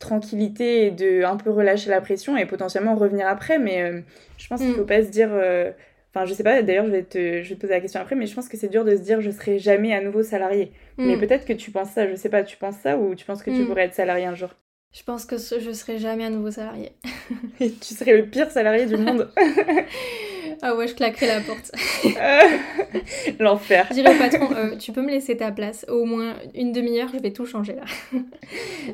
[0.00, 3.58] tranquillité et de un peu relâcher la pression et potentiellement revenir après.
[3.58, 4.00] Mais euh,
[4.36, 4.74] je pense qu'il Mm.
[4.76, 5.30] faut pas se dire.
[5.32, 5.70] euh,
[6.14, 8.16] Enfin, je sais pas, d'ailleurs, je, vais te, je vais te poser la question après,
[8.16, 10.72] mais je pense que c'est dur de se dire je serai jamais à nouveau salarié.
[10.96, 11.20] Mais Mm.
[11.20, 13.50] peut-être que tu penses ça, je sais pas, tu penses ça ou tu penses que
[13.50, 13.66] tu Mm.
[13.66, 14.50] pourrais être salarié un jour?
[14.90, 16.92] Je pense que je serai jamais un nouveau salarié.
[17.60, 19.30] Et tu serais le pire salarié du monde.
[20.62, 21.70] Ah ouais, je claquerai la porte.
[22.04, 22.40] Euh,
[23.38, 23.86] L'enfer.
[23.90, 25.84] Je dirais au patron, euh, tu peux me laisser ta place.
[25.88, 27.82] Au moins une demi-heure, je vais tout changer là.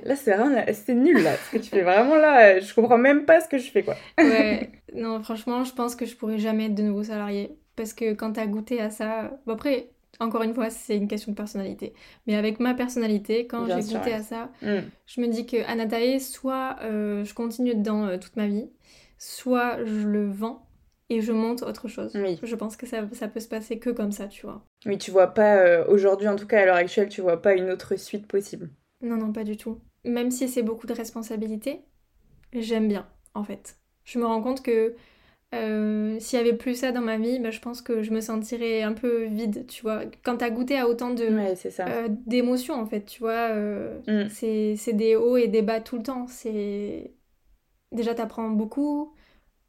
[0.05, 2.59] Là, c'est vraiment, c'est nul là, ce que tu fais vraiment là.
[2.61, 3.95] Je comprends même pas ce que je fais quoi.
[4.19, 7.57] Ouais, non, franchement, je pense que je pourrais jamais être de nouveau salarié.
[7.77, 9.39] Parce que quand t'as goûté à ça.
[9.47, 11.93] Bon, après, encore une fois, c'est une question de personnalité.
[12.27, 14.79] Mais avec ma personnalité, quand j'ai goûté à ça, Mm.
[15.07, 18.71] je me dis que Anatae, soit euh, je continue dedans euh, toute ma vie,
[19.19, 20.67] soit je le vends
[21.11, 22.13] et je monte autre chose.
[22.15, 22.39] Oui.
[22.43, 24.65] Je pense que ça, ça peut se passer que comme ça, tu vois.
[24.87, 27.55] Oui, tu vois pas, euh, aujourd'hui en tout cas à l'heure actuelle, tu vois pas
[27.55, 28.71] une autre suite possible.
[29.03, 29.81] Non, non, pas du tout.
[30.05, 31.81] Même si c'est beaucoup de responsabilités,
[32.53, 33.77] j'aime bien, en fait.
[34.05, 34.95] Je me rends compte que
[35.55, 38.21] euh, s'il y avait plus ça dans ma vie, bah, je pense que je me
[38.21, 40.03] sentirais un peu vide, tu vois.
[40.25, 41.87] Quand t'as goûté à autant de Ouais, c'est ça.
[41.89, 44.29] euh, d'émotions, en fait, tu vois, euh, Mm.
[44.31, 46.27] c'est c'est des hauts et des bas tout le temps.
[46.29, 47.13] C'est
[47.93, 49.15] déjà t'apprends beaucoup,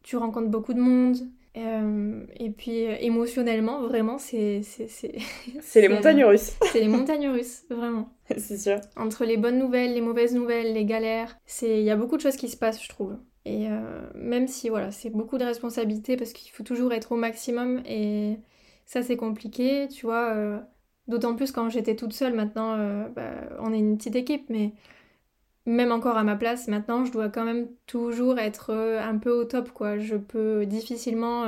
[0.04, 1.18] tu rencontres beaucoup de monde,
[1.56, 5.16] et puis émotionnellement, vraiment, c'est c'est c'est
[5.62, 8.10] C'est les montagnes russes, c'est les montagnes russes, vraiment.
[8.38, 8.80] c'est sûr.
[8.98, 12.22] Entre les bonnes nouvelles, les mauvaises nouvelles, les galères, c'est il y a beaucoup de
[12.22, 13.18] choses qui se passent, je trouve.
[13.46, 17.16] Et euh, même si voilà, c'est beaucoup de responsabilités parce qu'il faut toujours être au
[17.16, 18.40] maximum et
[18.86, 20.34] ça c'est compliqué, tu vois.
[20.36, 20.60] euh,
[21.08, 22.34] D'autant plus quand j'étais toute seule.
[22.34, 24.74] Maintenant, euh, bah, on est une petite équipe, mais
[25.66, 29.46] même encore à ma place, maintenant, je dois quand même toujours être un peu au
[29.46, 30.00] top, quoi.
[30.00, 31.46] Je peux difficilement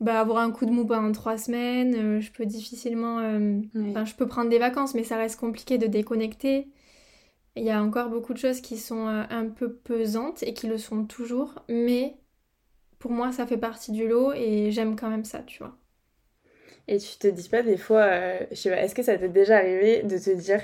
[0.00, 2.20] bah, avoir un coup de mou pendant trois semaines.
[2.20, 3.18] je peux difficilement
[3.74, 3.90] Oui.
[3.90, 6.68] Enfin, je peux prendre des vacances, mais ça reste compliqué de déconnecter.
[7.58, 10.68] Il y a encore beaucoup de choses qui sont euh, un peu pesantes et qui
[10.68, 12.16] le sont toujours, mais
[13.00, 15.76] pour moi, ça fait partie du lot et j'aime quand même ça, tu vois.
[16.86, 19.28] Et tu te dis pas des fois, euh, je sais pas, est-ce que ça t'est
[19.28, 20.60] déjà arrivé de te dire,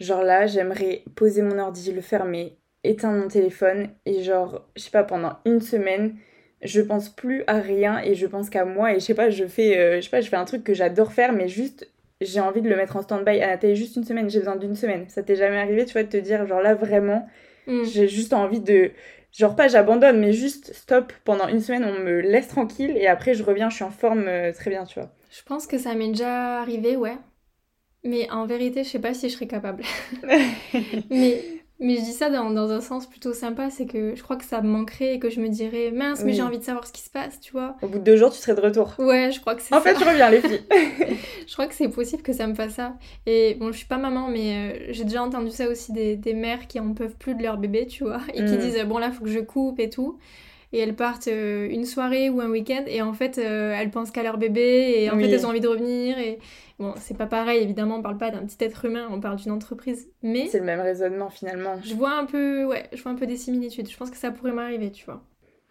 [0.00, 4.90] genre là, j'aimerais poser mon ordi, le fermer, éteindre mon téléphone, et genre, je sais
[4.90, 6.16] pas, pendant une semaine,
[6.62, 9.46] je pense plus à rien et je pense qu'à moi, et je sais pas, je
[9.46, 11.91] fais, euh, je sais pas, je fais un truc que j'adore faire, mais juste,
[12.24, 13.40] j'ai envie de le mettre en stand-by.
[13.40, 15.08] À Nathalie, juste une semaine, j'ai besoin d'une semaine.
[15.08, 17.28] Ça t'est jamais arrivé, tu vois, de te dire, genre là, vraiment,
[17.66, 17.84] Mm.
[17.84, 18.90] j'ai juste envie de.
[19.32, 21.12] Genre, pas j'abandonne, mais juste stop.
[21.24, 24.24] Pendant une semaine, on me laisse tranquille et après, je reviens, je suis en forme
[24.28, 25.10] euh, très bien, tu vois.
[25.30, 27.16] Je pense que ça m'est déjà arrivé, ouais.
[28.04, 29.84] Mais en vérité, je sais pas si je serais capable.
[31.10, 34.36] mais, mais je dis ça dans, dans un sens plutôt sympa, c'est que je crois
[34.36, 36.36] que ça me manquerait et que je me dirais, mince, mais Oui.
[36.36, 37.76] j'ai envie de savoir ce qui se passe, tu vois.
[37.82, 38.94] Au bout de deux jours, tu serais de retour.
[38.98, 39.82] Ouais, je crois que c'est En ça.
[39.82, 40.64] fait, je reviens, les filles.
[41.46, 42.94] Je crois que c'est possible que ça me fasse ça.
[43.26, 46.34] Et bon, je suis pas maman, mais euh, j'ai déjà entendu ça aussi des, des
[46.34, 48.58] mères qui en peuvent plus de leur bébé, tu vois, et qui Mm.
[48.58, 50.18] disent bon là, faut que je coupe et tout.
[50.72, 54.10] Et elles partent euh, une soirée ou un week-end, et en fait, euh, elles pensent
[54.10, 55.24] qu'à leur bébé, et en Oui.
[55.24, 56.18] fait, elles ont envie de revenir.
[56.18, 56.38] Et
[56.78, 59.52] bon, c'est pas pareil, évidemment, on parle pas d'un petit être humain, on parle d'une
[59.52, 60.08] entreprise.
[60.22, 61.76] Mais C'est le même raisonnement, finalement.
[61.84, 63.88] je vois un peu, ouais, je vois un peu des similitudes.
[63.90, 65.22] Je pense que ça pourrait m'arriver, tu vois.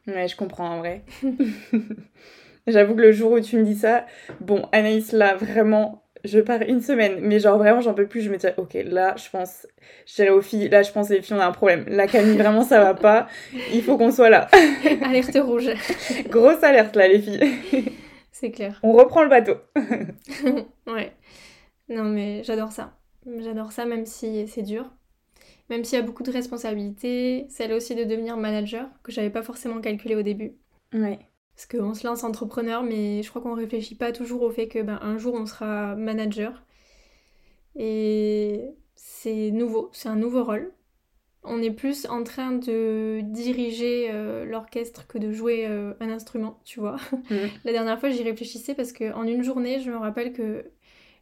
[0.07, 1.03] Ouais, je comprends, en vrai.
[2.67, 4.05] J'avoue que le jour où tu me dis ça,
[4.39, 8.21] bon, Anaïs, là, vraiment, je pars une semaine, mais genre, vraiment, j'en peux plus.
[8.21, 9.67] Je me dis, ok, là, je pense,
[10.05, 11.85] je dirais aux filles, là, je pense, les filles, on a un problème.
[11.87, 13.27] La Camille, vraiment, ça va pas.
[13.73, 14.47] Il faut qu'on soit là.
[15.03, 15.69] Alerte rouge,
[16.29, 17.39] Grosse alerte, là, les filles.
[18.31, 18.79] c'est clair.
[18.83, 19.55] On reprend le bateau.
[20.87, 21.13] Ouais.
[21.89, 22.93] Non, mais j'adore ça.
[23.39, 24.85] J'adore ça, même si c'est dur.
[25.69, 27.45] Même s'il y a beaucoup de responsabilités.
[27.49, 30.53] Celle aussi de devenir manager, que j'avais pas forcément calculé au début.
[30.93, 31.19] Ouais.
[31.61, 34.81] Parce qu'on se lance entrepreneur, mais je crois qu'on réfléchit pas toujours au fait que
[34.81, 36.63] ben, un jour on sera manager.
[37.75, 40.71] Et c'est nouveau, c'est un nouveau rôle.
[41.43, 46.59] On est plus en train de diriger euh, l'orchestre que de jouer euh, un instrument,
[46.65, 46.97] tu vois.
[47.29, 47.49] Mhm.
[47.63, 50.65] La dernière fois, j'y réfléchissais parce qu'en une journée, je me rappelle que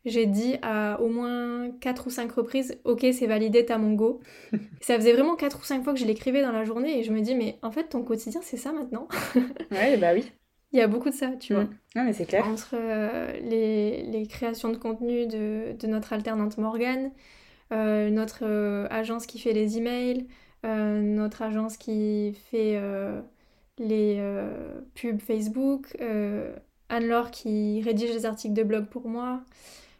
[0.05, 4.21] j'ai dit à au moins 4 ou 5 reprises Ok, c'est validé, t'as mon go.
[4.81, 7.11] ça faisait vraiment 4 ou 5 fois que je l'écrivais dans la journée et je
[7.11, 9.07] me dis Mais en fait, ton quotidien, c'est ça maintenant?
[9.71, 10.25] Ouais, bah oui.
[10.71, 11.63] Il y a beaucoup de ça, tu vois.
[11.63, 11.77] Mm.
[11.95, 12.45] Non, mais c'est clair.
[12.47, 17.11] Entre euh, les, les créations de contenu de, de notre alternante Morgane,
[17.71, 20.27] euh, notre euh, agence qui fait les emails,
[20.63, 22.77] notre agence qui fait
[23.77, 24.21] les
[24.93, 25.95] pubs Facebook,
[26.89, 29.41] Anne-Laure qui rédige les articles de blog pour moi.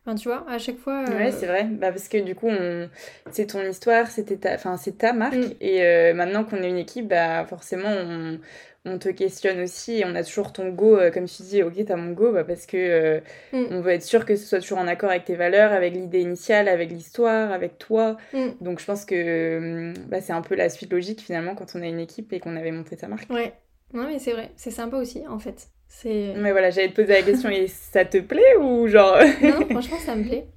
[0.10, 1.06] Enfin, tu vois, à chaque fois.
[1.08, 1.66] euh, Ouais, c'est vrai.
[1.66, 2.90] Bah, parce que du coup, on...
[3.32, 4.56] c'est ton histoire, c'était ta...
[4.56, 5.36] Enfin, c'est ta marque.
[5.36, 5.54] Mm.
[5.62, 8.40] Et euh, maintenant qu'on est une équipe, bah, forcément, on...
[8.86, 10.00] on te questionne aussi.
[10.00, 12.44] Et on a toujours ton go, euh, comme tu dis, ok, t'as mon go, bah,
[12.44, 13.20] parce que euh,
[13.54, 13.66] Mm.
[13.72, 16.22] on veut être sûr que ce soit toujours en accord avec tes valeurs, avec l'idée
[16.22, 18.18] initiale, avec l'histoire, avec toi.
[18.34, 18.48] Mm.
[18.62, 21.88] Donc, je pense que bah, c'est un peu la suite logique finalement quand on a
[21.88, 23.30] une équipe et qu'on avait monté ta marque.
[23.30, 23.54] Ouais,
[23.94, 25.68] non, mais c'est vrai, c'est sympa aussi en fait.
[25.90, 26.34] C'est.
[26.38, 29.18] Mais voilà, j'allais te poser la question, et ça te plaît ou genre.
[29.42, 30.48] Non, franchement, ça me plaît.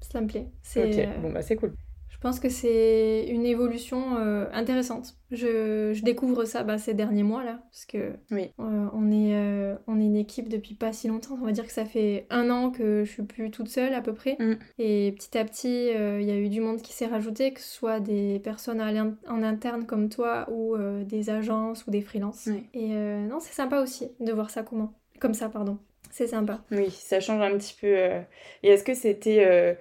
[0.00, 0.46] Ça me plaît.
[0.62, 0.84] C'est.
[0.84, 1.74] Ok, euh, bon, bah, c'est cool.
[2.22, 5.16] Je pense que c'est une évolution euh, intéressante.
[5.32, 8.52] Je, je découvre ça bah, ces derniers mois là, parce que Oui.
[8.60, 11.36] euh, on, est, euh, on est une équipe depuis pas si longtemps.
[11.42, 14.00] On va dire que ça fait un an que je suis plus toute seule à
[14.02, 14.36] peu près.
[14.38, 14.52] Mm.
[14.78, 17.74] Et petit à petit, il y a eu du monde qui s'est rajouté, que ce
[17.74, 18.80] soit des personnes
[19.26, 22.46] en interne comme toi ou des agences ou des freelances.
[22.72, 24.92] Et non, c'est sympa aussi de voir ça comment.
[25.18, 25.76] Comme ça, pardon.
[26.12, 26.62] C'est sympa.
[26.70, 27.88] Oui, ça change un petit peu.
[27.88, 29.76] Et est-ce que c'était.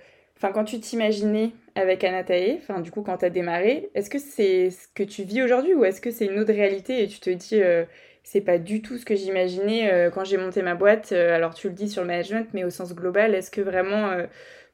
[0.50, 4.88] Quand tu t'imaginais avec Anatae, enfin, du coup, quand t'as démarré, est-ce que c'est ce
[4.88, 7.62] que tu vis aujourd'hui ou est-ce que c'est une autre réalité et tu te dis,
[7.62, 7.86] euh,
[8.24, 11.12] c'est pas du tout ce que j'imaginais euh, quand j'ai monté ma boîte.
[11.12, 14.12] Euh, alors tu le dis sur le management, mais au sens global, est-ce que vraiment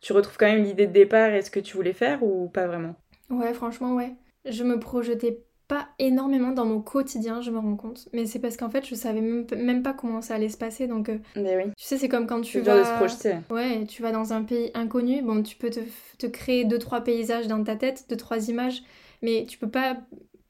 [0.02, 2.68] tu retrouves quand même l'idée de départ et ce que tu voulais faire ou pas
[2.68, 2.96] vraiment?
[3.30, 4.16] Ouais, franchement, ouais.
[4.46, 8.08] Je me projetais pas énormément dans mon quotidien, je me rends compte.
[8.14, 10.88] Mais c'est parce qu'en fait, je savais même, pas comment ça allait se passer.
[10.88, 11.72] Donc, mais oui.
[11.76, 12.80] tu sais, c'est comme quand tu vas.
[12.80, 13.38] de se projeter.
[13.50, 15.22] Ouais, tu vas dans un pays inconnu.
[15.22, 15.82] Bon, tu peux te,
[16.18, 18.82] te créer deux, trois paysages dans ta tête, deux, trois images.
[19.22, 19.98] Mais tu peux pas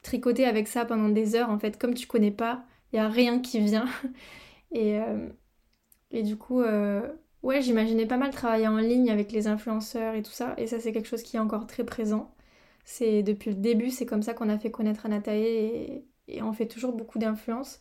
[0.02, 1.78] tricoter avec ça pendant des heures, en fait.
[1.78, 3.86] Comme tu connais pas, il y a rien qui vient.
[4.72, 5.28] Et, euh,
[6.10, 7.00] et du coup, euh,
[7.42, 10.54] ouais, j'imaginais pas mal travailler en ligne avec les influenceurs et tout ça.
[10.58, 12.34] Et ça, c'est quelque chose qui est encore très présent.
[12.90, 16.54] C'est depuis le début, c'est comme ça qu'on a fait connaître Anatae et, et on
[16.54, 17.80] fait toujours beaucoup d'influence.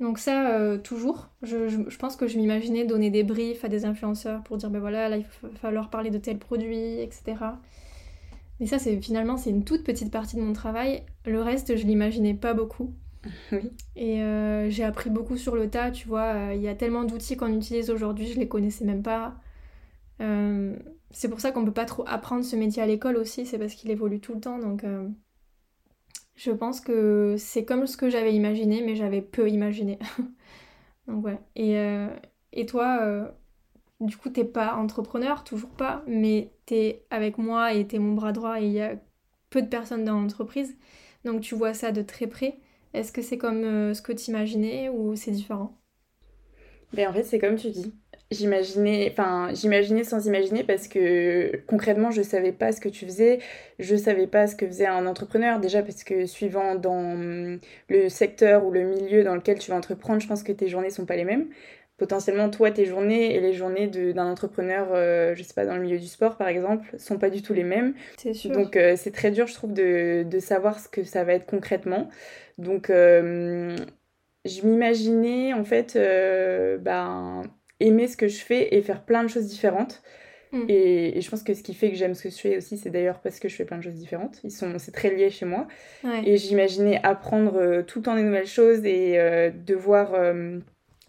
[0.00, 1.30] Donc ça, euh, toujours.
[1.40, 4.80] Je, je, pense que je m'imaginais donner des briefs à des influenceurs pour dire, ben
[4.80, 7.36] voilà, là, il va falloir parler de tel produit, etc.
[8.60, 11.04] Mais ça, c'est finalement, c'est une toute petite partie de mon travail.
[11.24, 12.94] Le reste, je l'imaginais pas beaucoup.
[13.52, 13.70] Oui.
[13.96, 16.34] Et euh, j'ai appris beaucoup sur le tas, tu vois.
[16.34, 19.36] Euh, il y a tellement d'outils qu'on utilise aujourd'hui, je les connaissais même pas.
[21.12, 23.58] Euh, c'est pour ça qu'on peut pas trop apprendre ce métier à l'école aussi, c'est
[23.58, 24.58] parce qu'il évolue tout le temps.
[24.58, 24.84] Donc
[26.34, 29.98] je pense que c'est comme ce que j'avais imaginé, mais j'avais peu imaginé.
[31.08, 31.38] donc ouais.
[31.56, 31.76] Et,
[32.52, 33.32] et toi,
[34.00, 38.32] du coup, t'es pas entrepreneur, toujours pas, mais t'es avec moi et t'es mon bras
[38.32, 38.96] droit et il y a
[39.50, 40.76] peu de personnes dans l'entreprise.
[41.24, 42.58] Donc tu vois ça de très près.
[42.94, 45.78] Est-ce que c'est comme euh, ce que tu imaginais ou c'est différent?
[46.92, 47.92] Ben, En fait, c'est comme tu dis.
[48.32, 53.38] J'imaginais, enfin, j'imaginais sans imaginer parce que concrètement, je savais pas ce que tu faisais,
[53.78, 55.60] je savais pas ce que faisait un entrepreneur.
[55.60, 60.20] Déjà parce que suivant dans le secteur ou le milieu dans lequel tu vas entreprendre,
[60.20, 61.46] je pense que tes journées sont pas les mêmes
[61.98, 65.82] potentiellement toi tes journées et les journées d'un entrepreneur euh, je sais pas dans le
[65.82, 68.50] milieu du sport par exemple sont pas du tout les mêmes sûr.
[68.50, 71.46] donc euh, c'est très dur je trouve de, de, savoir ce que ça va être
[71.46, 72.08] concrètement
[72.58, 73.76] donc, euh,
[74.44, 75.94] je m'imaginais en fait
[76.80, 77.42] ben,
[77.82, 80.02] aimer ce que je fais et faire plein de choses différentes.
[80.52, 80.64] Mm.
[80.68, 82.90] Et, je pense que ce qui fait que j'aime ce que je fais aussi, c'est
[82.90, 84.38] d'ailleurs parce que je fais plein de choses différentes.
[84.44, 85.66] Ils sont, c'est très lié chez moi.
[86.24, 90.14] Et j'imaginais apprendre euh, tout le temps des nouvelles choses et euh, devoir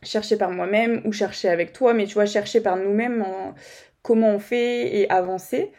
[0.02, 3.54] chercher par moi-même ou chercher avec toi, mais tu vois, chercher par nous-mêmes en
[4.02, 5.72] comment on fait et avancer.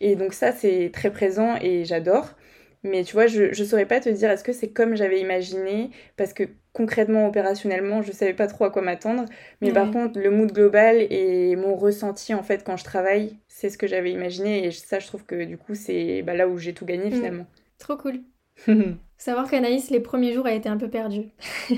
[0.00, 2.34] Et donc ça, c'est très présent et j'adore.
[2.82, 5.90] Mais tu vois, je ne saurais pas te dire est-ce que c'est comme j'avais imaginé,
[6.16, 9.24] parce que concrètement, opérationnellement, je savais pas trop à quoi m'attendre.
[9.60, 13.70] Mais par contre, le mood global et mon ressenti, en fait, quand je travaille, c'est
[13.70, 14.66] ce que j'avais imaginé.
[14.66, 17.12] Et ça, je trouve que du coup, c'est bah, là où j'ai tout gagné mm.
[17.12, 17.46] finalement.
[17.78, 18.20] Trop cool.
[19.18, 21.28] Savoir qu'Anaïs, les premiers jours, a été un peu perdue.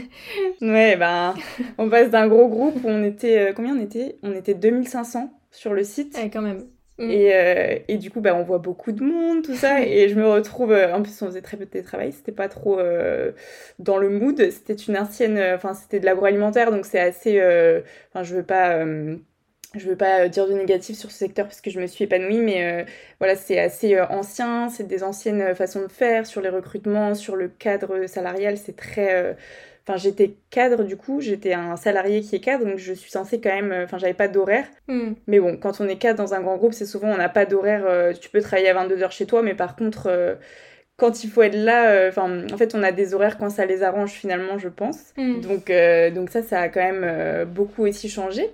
[0.60, 1.34] ouais, ben,
[1.78, 3.50] on passe d'un gros groupe où on était.
[3.50, 4.18] Euh, combien on était?
[4.22, 6.16] On était 2500 sur le site.
[6.16, 6.66] Ouais, quand même.
[7.02, 7.10] Mm.
[7.10, 9.82] Et, euh, et, du coup, bah, on voit beaucoup de monde, tout ça.
[9.86, 10.72] et je me retrouve.
[10.72, 12.12] Euh, en plus, on faisait très peu de télétravail.
[12.12, 13.32] C'était pas trop euh,
[13.78, 14.38] dans le mood.
[14.50, 15.38] C'était une ancienne.
[15.54, 16.70] Enfin, c'était de l'agroalimentaire.
[16.70, 17.38] Donc, c'est assez.
[18.12, 18.84] Enfin, je veux pas.
[19.74, 22.38] je veux pas dire de négatif sur ce secteur parce que je me suis épanouie,
[22.38, 22.86] mais
[23.18, 27.48] voilà, c'est assez ancien, c'est des anciennes façons de faire sur les recrutements, sur le
[27.48, 29.36] cadre salarial, c'est très
[29.86, 33.40] Enfin, j'étais cadre du coup, j'étais un salarié qui est cadre, donc je suis censée
[33.40, 33.72] quand même.
[33.84, 34.66] Enfin, j'avais pas d'horaire.
[34.86, 35.14] Hmm.
[35.26, 37.46] Mais bon, quand on est cadre dans un grand groupe, c'est souvent on n'a pas
[37.46, 37.84] d'horaire.
[37.86, 40.36] Euh, tu peux travailler à 22h chez toi, mais par contre, euh,
[40.96, 43.66] quand il faut être là, euh, enfin, en fait, on a des horaires quand ça
[43.66, 45.12] les arrange finalement, je pense.
[45.16, 45.40] Hmm.
[45.40, 45.72] Donc,
[46.14, 48.50] donc ça, ça a quand même beaucoup aussi changé.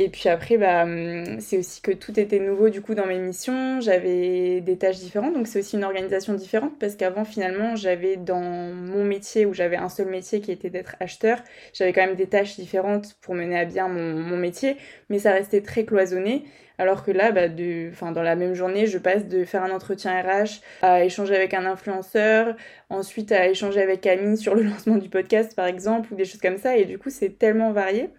[0.00, 3.18] Et puis après, bah, hum, c'est aussi que tout était nouveau du coup dans mes
[3.18, 3.80] missions.
[3.80, 8.40] J'avais des tâches différentes, donc c'est aussi une organisation différente parce qu'avant finalement j'avais dans
[8.40, 12.28] mon métier où j'avais un seul métier qui était d'être acheteur, j'avais quand même des
[12.28, 14.76] tâches différentes pour mener à bien mon, métier,
[15.10, 16.44] mais ça restait très cloisonné.
[16.78, 20.12] Alors que là, bah, de, dans la même journée, je passe de faire un entretien
[20.22, 22.54] RH à échanger avec un influenceur,
[22.88, 26.40] ensuite à échanger avec Camille sur le lancement du podcast par exemple, ou des choses
[26.40, 26.76] comme ça.
[26.76, 28.10] Et du coup, c'est tellement varié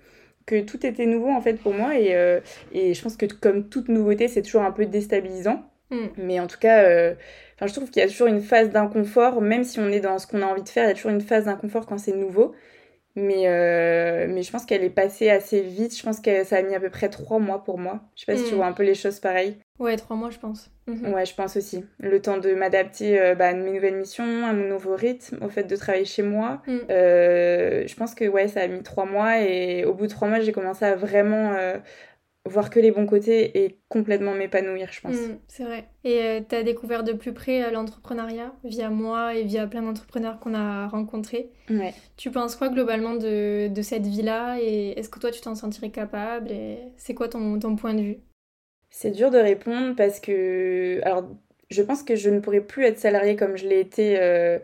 [0.50, 1.98] que tout était nouveau en fait pour moi.
[1.98, 2.40] Et, euh,
[2.72, 5.64] et je pense que comme toute nouveauté c'est toujours un peu déstabilisant.
[5.92, 6.06] Mm.
[6.18, 7.16] mais en tout cas euh,
[7.60, 10.28] je trouve qu'il y a toujours une phase d'inconfort même si on est dans ce
[10.28, 12.54] qu'on a envie de faire il y a toujours une phase d'inconfort quand c'est nouveau
[13.16, 15.98] mais, euh, mais je pense qu'elle est passée assez vite.
[15.98, 18.02] Je pense que ça a mis à peu près trois mois pour moi.
[18.16, 18.58] Je sais pas si tu mm.
[18.58, 19.58] vois un peu les choses pareilles.
[19.80, 20.70] Ouais, trois mois, je pense.
[20.88, 21.14] Mhm.
[21.14, 21.86] Ouais, je pense aussi.
[22.00, 25.50] Le temps de m'adapter euh, bah, à mes nouvelles missions, à mon nouveau rythme, au
[25.50, 26.62] fait de travailler chez moi.
[26.68, 26.78] Mm.
[26.90, 30.28] Euh, je pense que ouais, ça a mis trois mois et au bout de trois
[30.28, 31.56] mois, j'ai commencé à vraiment
[32.46, 35.16] voir que les bons côtés et complètement m'épanouir, je pense.
[35.16, 35.88] Mm, c'est vrai.
[36.04, 39.82] Et euh, tu as découvert de plus près euh, l'entrepreneuriat via moi et via plein
[39.82, 41.52] d'entrepreneurs qu'on a rencontrés.
[41.70, 41.94] Ouais.
[42.18, 45.92] Tu penses quoi globalement de, de cette vie-là et est-ce que toi tu t'en sentirais
[45.92, 48.18] capable et c'est quoi ton, ton point de vue?
[48.90, 51.24] C'est dur de répondre parce que alors
[51.70, 54.58] je pense que je ne pourrais plus être salariée comme je l'ai été euh,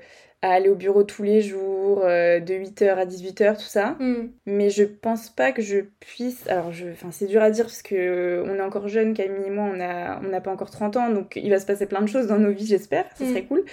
[0.45, 3.95] à aller au bureau tous les jours cours de 8h à 18h, tout ça.
[3.99, 4.29] Mm.
[4.45, 6.47] Mais je pense pas que je puisse.
[6.47, 6.89] Alors, je...
[6.89, 9.77] enfin, c'est dur à dire parce que on est encore jeunes, Camille et moi, on
[9.77, 12.37] n'a on pas encore 30 ans, donc il va se passer plein de choses dans
[12.37, 13.05] nos vies, j'espère.
[13.17, 13.63] Ce serait cool.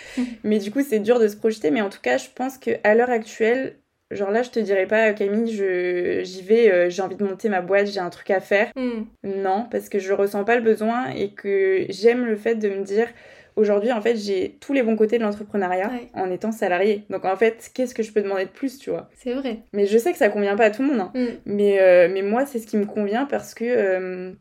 [0.45, 1.71] mais du coup, c'est dur de se projeter.
[1.71, 3.77] Mais en tout cas, je pense qu'à l'heure actuelle,
[4.11, 7.63] Genre là, je te dirais pas, Camille, j'y vais, euh, j'ai envie de monter ma
[7.63, 8.71] boîte, j'ai un truc à faire.
[8.77, 9.05] Hmm.
[9.25, 12.85] Non, parce que je ressens pas le besoin et que j'aime le fait de me
[12.85, 13.09] dire,
[13.57, 17.05] aujourd'hui, en fait, j'ai tous les bons côtés de l'entrepreneuriat en étant salarié.
[17.11, 19.09] Donc en fait, qu'est-ce que je peux demander de plus, tu vois?
[19.17, 19.61] C'est vrai.
[19.73, 21.01] Mais je sais que ça convient pas à tout le monde.
[21.01, 21.13] Hein.
[21.15, 21.37] Hmm.
[21.47, 23.65] Mais, euh, mais moi, c'est ce qui me convient parce que...
[23.65, 24.33] Euh,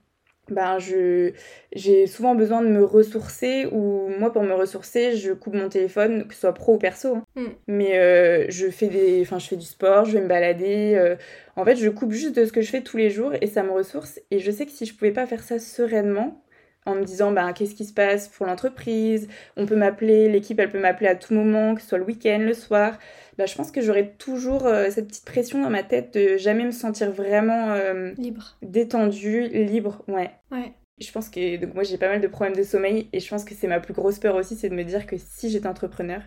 [0.52, 1.32] ben je
[1.74, 6.28] j'ai souvent besoin de me ressourcer ou moi pour me ressourcer je coupe mon téléphone
[6.28, 7.24] que ce soit pro ou perso hein.
[7.36, 7.46] mm.
[7.68, 11.16] mais euh, je fais des enfin je fais du sport je vais me balader euh.
[11.56, 13.64] en fait je coupe juste de ce que je fais tous les jours et ça
[13.64, 16.44] me ressource et je sais que si je pouvais pas faire ça sereinement
[16.86, 19.28] en me disant ben qu'est-ce qui se passe pour l'entreprise?
[19.58, 22.40] On peut m'appeler l'équipe elle peut m'appeler à tout moment que ce soit le week-end
[22.40, 22.98] le soir
[23.38, 26.64] bah, je pense que j'aurais toujours euh, cette petite pression dans ma tête de jamais
[26.64, 30.30] me sentir vraiment euh, libre, détendue, libre, ouais.
[30.52, 30.74] Ouais.
[31.00, 33.44] Je pense que donc moi j'ai pas mal de problèmes de sommeil et je pense
[33.44, 36.22] que c'est ma plus grosse peur aussi, c'est de me dire que si j'étais entrepreneur,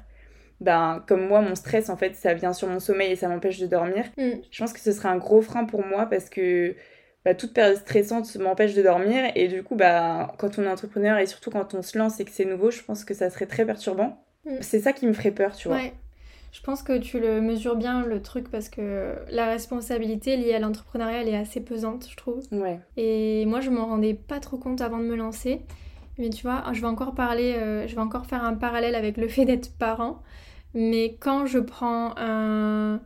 [0.60, 3.60] ben comme moi mon stress en fait ça vient sur mon sommeil et ça m'empêche
[3.60, 4.04] de dormir.
[4.18, 4.30] Mm.
[4.50, 6.74] Je pense que ce serait un gros frein pour moi parce que
[7.24, 11.18] bah, toute période stressante m'empêche de dormir et du coup bah quand on est entrepreneur
[11.18, 13.46] et surtout quand on se lance et que c'est nouveau, je pense que ça serait
[13.46, 14.22] très perturbant.
[14.44, 14.56] Mm.
[14.60, 15.78] C'est ça qui me ferait peur, tu vois.
[15.78, 15.94] Ouais.
[16.52, 20.60] Je pense que tu le mesures bien le truc parce que la responsabilité liée à
[20.60, 22.42] l'entrepreneuriat elle est assez pesante, je trouve.
[22.52, 22.78] Ouais.
[22.96, 25.62] Et moi je m'en rendais pas trop compte avant de me lancer.
[26.18, 29.16] Mais tu vois, je vais encore parler, euh, je vais encore faire un parallèle avec
[29.16, 30.22] le fait d'être parent.
[30.74, 33.00] Mais quand je prends un,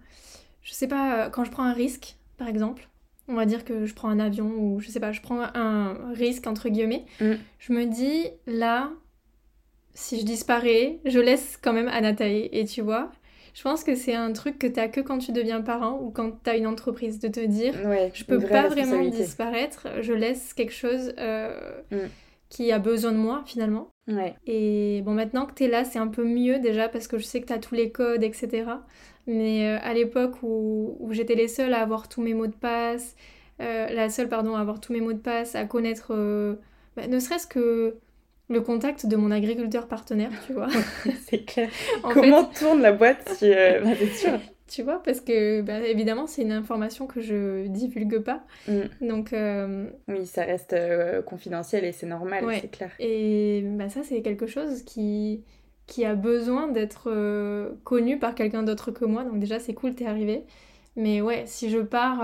[0.63, 2.88] je sais pas, quand je prends un risque, par exemple,
[3.29, 6.13] on va dire que je prends un avion ou je sais pas, je prends un
[6.15, 7.35] risque entre guillemets, mm.
[7.59, 8.91] je me dis là,
[9.95, 12.49] si je disparais, je laisse quand même Anatae.
[12.53, 13.11] Et tu vois,
[13.53, 16.11] je pense que c'est un truc que tu as que quand tu deviens parent ou
[16.11, 20.13] quand tu as une entreprise, de te dire ouais, je peux pas vraiment disparaître, je
[20.13, 21.97] laisse quelque chose euh, mm.
[22.49, 23.91] qui a besoin de moi finalement.
[24.07, 24.35] Ouais.
[24.47, 27.25] Et bon, maintenant que tu es là, c'est un peu mieux déjà parce que je
[27.25, 28.65] sais que tu as tous les codes, etc.
[29.29, 32.57] Mais euh, à l'époque où, où j'étais les seules à avoir tous mes mots de
[32.57, 33.15] passe,
[33.61, 36.13] euh, la seule, pardon, à avoir tous mes mots de passe, à connaître,
[36.97, 37.97] bah, ne serait-ce que
[38.49, 40.69] le contact de mon agriculteur partenaire, tu vois.
[41.27, 41.69] c'est clair.
[42.03, 44.39] Comment tourne la boîte si, euh, bah, sûr.
[44.67, 48.45] Tu vois, parce que bah, évidemment, c'est une information que je divulgue pas.
[48.67, 49.09] Mm.
[49.09, 49.33] Donc.
[49.33, 52.91] Euh, oui, ça reste euh, confidentiel et c'est normal, c'est clair.
[52.99, 55.43] Et bah, ça, c'est quelque chose qui,
[55.89, 57.11] qui a besoin d'être
[57.83, 59.25] connu par quelqu'un d'autre que moi.
[59.25, 60.45] Donc, déjà, c'est cool, t'es arrivé.
[60.95, 62.23] Mais ouais, si je pars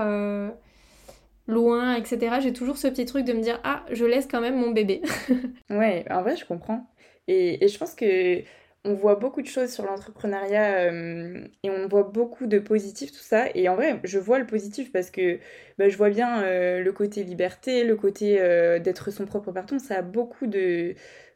[1.47, 2.39] loin, etc.
[2.41, 5.01] J'ai toujours ce petit truc de me dire ah, je laisse quand même mon bébé.
[5.69, 6.87] ouais, en vrai, je comprends.
[7.27, 8.43] Et, et, je pense que
[8.85, 13.17] on voit beaucoup de choses sur l'entrepreneuriat euh, et on voit beaucoup de positifs, tout
[13.23, 13.47] ça.
[13.55, 15.39] Et en vrai, je vois le positif parce que
[15.79, 19.79] bah, je vois bien euh, le côté liberté, le côté euh, d'être son propre patron.
[19.79, 20.93] Ça a beaucoup de,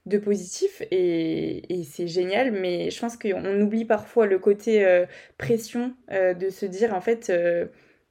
[0.10, 2.52] de positifs et, et c'est génial.
[2.52, 5.06] Mais je pense qu'on oublie parfois le côté
[5.38, 7.32] pression de se dire en fait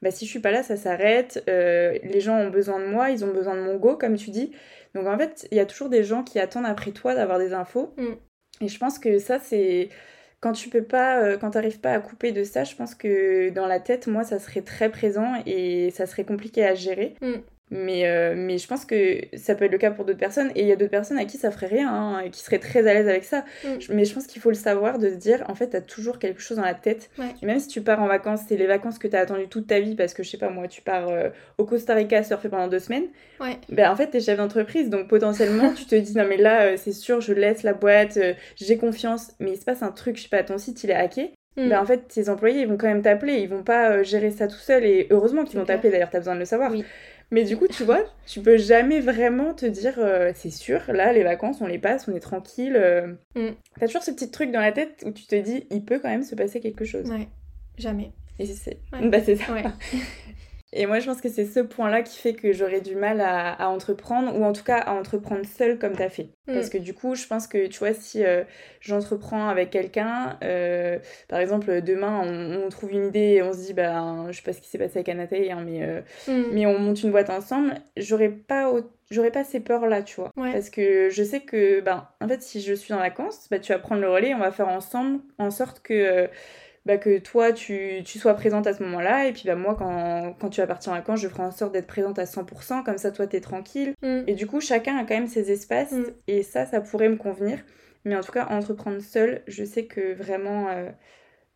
[0.02, 1.42] bah, si je suis pas là, ça s'arrête.
[1.48, 4.30] Euh, les gens ont besoin de moi, ils ont besoin de mon go, comme tu
[4.30, 4.52] dis.
[4.94, 7.52] Donc en fait, il y a toujours des gens qui attendent après toi d'avoir des
[7.52, 7.94] infos.
[7.96, 8.64] Mm.
[8.64, 9.88] Et je pense que ça, c'est.
[10.40, 13.50] Quand tu peux pas, euh, quand t'arrives pas à couper de ça, je pense que
[13.50, 17.14] dans la tête, moi, ça serait très présent et ça serait compliqué à gérer.
[17.20, 17.40] Mm.
[17.70, 20.50] Mais, euh, mais je pense que ça peut être le cas pour d'autres personnes.
[20.54, 22.58] Et il y a d'autres personnes à qui ça ferait rien hein, et qui seraient
[22.58, 23.44] très à l'aise avec ça.
[23.64, 23.68] Mm.
[23.90, 26.40] Mais je pense qu'il faut le savoir, de se dire, en fait, t'as toujours quelque
[26.40, 27.10] chose dans la tête.
[27.42, 29.80] Et même si tu pars en vacances, c'est les vacances que t'as attendu toute ta
[29.80, 32.68] vie parce que, je sais pas moi, tu pars euh, au Costa Rica surfer pendant
[32.68, 33.06] deux semaines.
[33.68, 34.90] Ben, en fait, t'es chef d'entreprise.
[34.90, 38.18] Donc potentiellement, tu te dis, non mais là, euh, c'est sûr, je laisse la boîte,
[38.56, 39.32] j'ai confiance.
[39.40, 41.32] Mais il se passe un truc, je sais pas, ton site, il est hacké.
[41.58, 41.68] Mm.
[41.68, 43.34] Ben, en fait, tes employés, ils vont quand même t'appeler.
[43.34, 44.84] Ils vont pas gérer ça tout seul.
[44.84, 46.70] Et heureusement qu'ils vont t'appeler, d'ailleurs, t'as besoin de le savoir.
[46.70, 46.84] Oui.
[47.30, 51.12] Mais du coup, tu vois, tu peux jamais vraiment te dire, euh, c'est sûr, là,
[51.12, 52.76] les vacances, on les passe, on est tranquille.
[52.76, 53.14] Euh.
[53.34, 53.50] Mm.
[53.78, 56.08] T'as toujours ce petit truc dans la tête où tu te dis, il peut quand
[56.08, 57.10] même se passer quelque chose.
[57.10, 57.28] Ouais,
[57.76, 58.12] jamais.
[58.38, 59.34] Et c'est bah, ça.
[60.72, 63.70] Et moi, je pense que c'est ce point-là qui fait que j'aurais du mal à,
[63.70, 66.28] entreprendre, ou en tout cas à entreprendre seule comme t'as fait.
[66.46, 66.54] Mm.
[66.54, 68.44] Parce que du coup, je pense que, tu vois, si euh,
[68.80, 70.98] j'entreprends avec quelqu'un, euh,
[71.28, 74.52] par exemple, demain, on, trouve une idée et on se dit, bah, je sais pas
[74.52, 76.52] ce qui s'est passé avec Anatole, hein, mais, euh, mm.
[76.52, 78.70] mais on monte une boîte ensemble, j'aurais pas
[79.10, 82.42] j'aurais pas ces peurs là tu vois parce que je sais que ben en fait
[82.42, 85.20] si je suis en vacances bah tu vas prendre le relais on va faire ensemble
[85.38, 86.28] en sorte que
[86.88, 90.34] bah, que toi tu, tu, sois présente à ce moment-là et puis bah, moi quand,
[90.40, 92.98] quand tu vas partir en vacances je ferai en sorte d'être présente à 100% comme
[92.98, 94.22] ça toi t'es tranquille mm.
[94.26, 96.04] et du coup chacun a quand même ses espaces mm.
[96.26, 97.60] et ça ça pourrait me convenir
[98.04, 100.90] mais en tout cas entreprendre seul je sais que vraiment euh,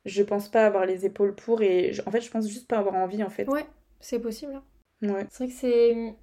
[0.05, 2.95] je pense pas avoir les épaules pour et en fait je pense juste pas avoir
[2.95, 3.49] envie en fait.
[3.49, 3.67] Ouais,
[4.01, 4.55] c'est possible.
[4.55, 4.63] Hein.
[5.03, 5.27] Ouais.
[5.31, 6.15] C'est vrai que c'est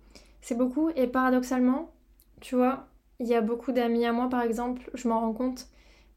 [0.41, 1.91] c'est beaucoup et paradoxalement,
[2.41, 2.87] tu vois,
[3.19, 5.67] il y a beaucoup d'amis à moi par exemple, je m'en rends compte,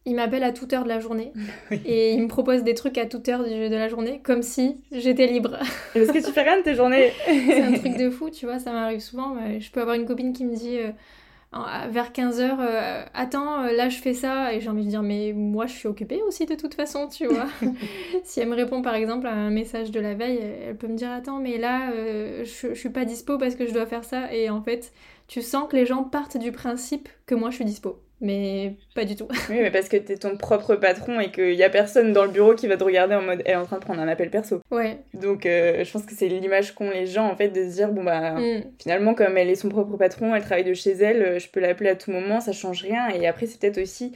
[0.04, 1.32] ils m'appellent à toute heure de la journée
[1.84, 5.26] et ils me proposent des trucs à toute heure de la journée comme si j'étais
[5.26, 5.58] libre.
[5.94, 7.12] Parce que tu fais rien de tes journées.
[7.26, 9.36] c'est un truc de fou, tu vois, ça m'arrive souvent.
[9.58, 10.78] Je peux avoir une copine qui me dit
[11.54, 15.02] euh, vers 15h, euh, attends, euh, là je fais ça, et j'ai envie de dire,
[15.02, 17.46] mais moi je suis occupée aussi de toute façon, tu vois.
[18.24, 20.96] si elle me répond par exemple à un message de la veille, elle peut me
[20.96, 21.92] dire, attends, mais là
[22.42, 24.92] je, je suis pas dispo parce que je dois faire ça, et en fait,
[25.28, 29.04] tu sens que les gens partent du principe que moi je suis dispo mais pas
[29.04, 29.28] du tout.
[29.50, 32.30] Oui, mais parce que t'es ton propre patron et qu'il y a personne dans le
[32.30, 34.30] bureau qui va te regarder en mode elle est en train de prendre un appel
[34.30, 34.60] perso.
[34.70, 34.98] Ouais.
[35.12, 37.90] Donc euh, je pense que c'est l'image qu'ont les gens en fait de se dire
[37.92, 38.62] bon bah mm.
[38.80, 41.90] finalement comme elle est son propre patron, elle travaille de chez elle, je peux l'appeler
[41.90, 43.08] à tout moment, ça change rien.
[43.08, 44.12] Et après c'est peut-être aussi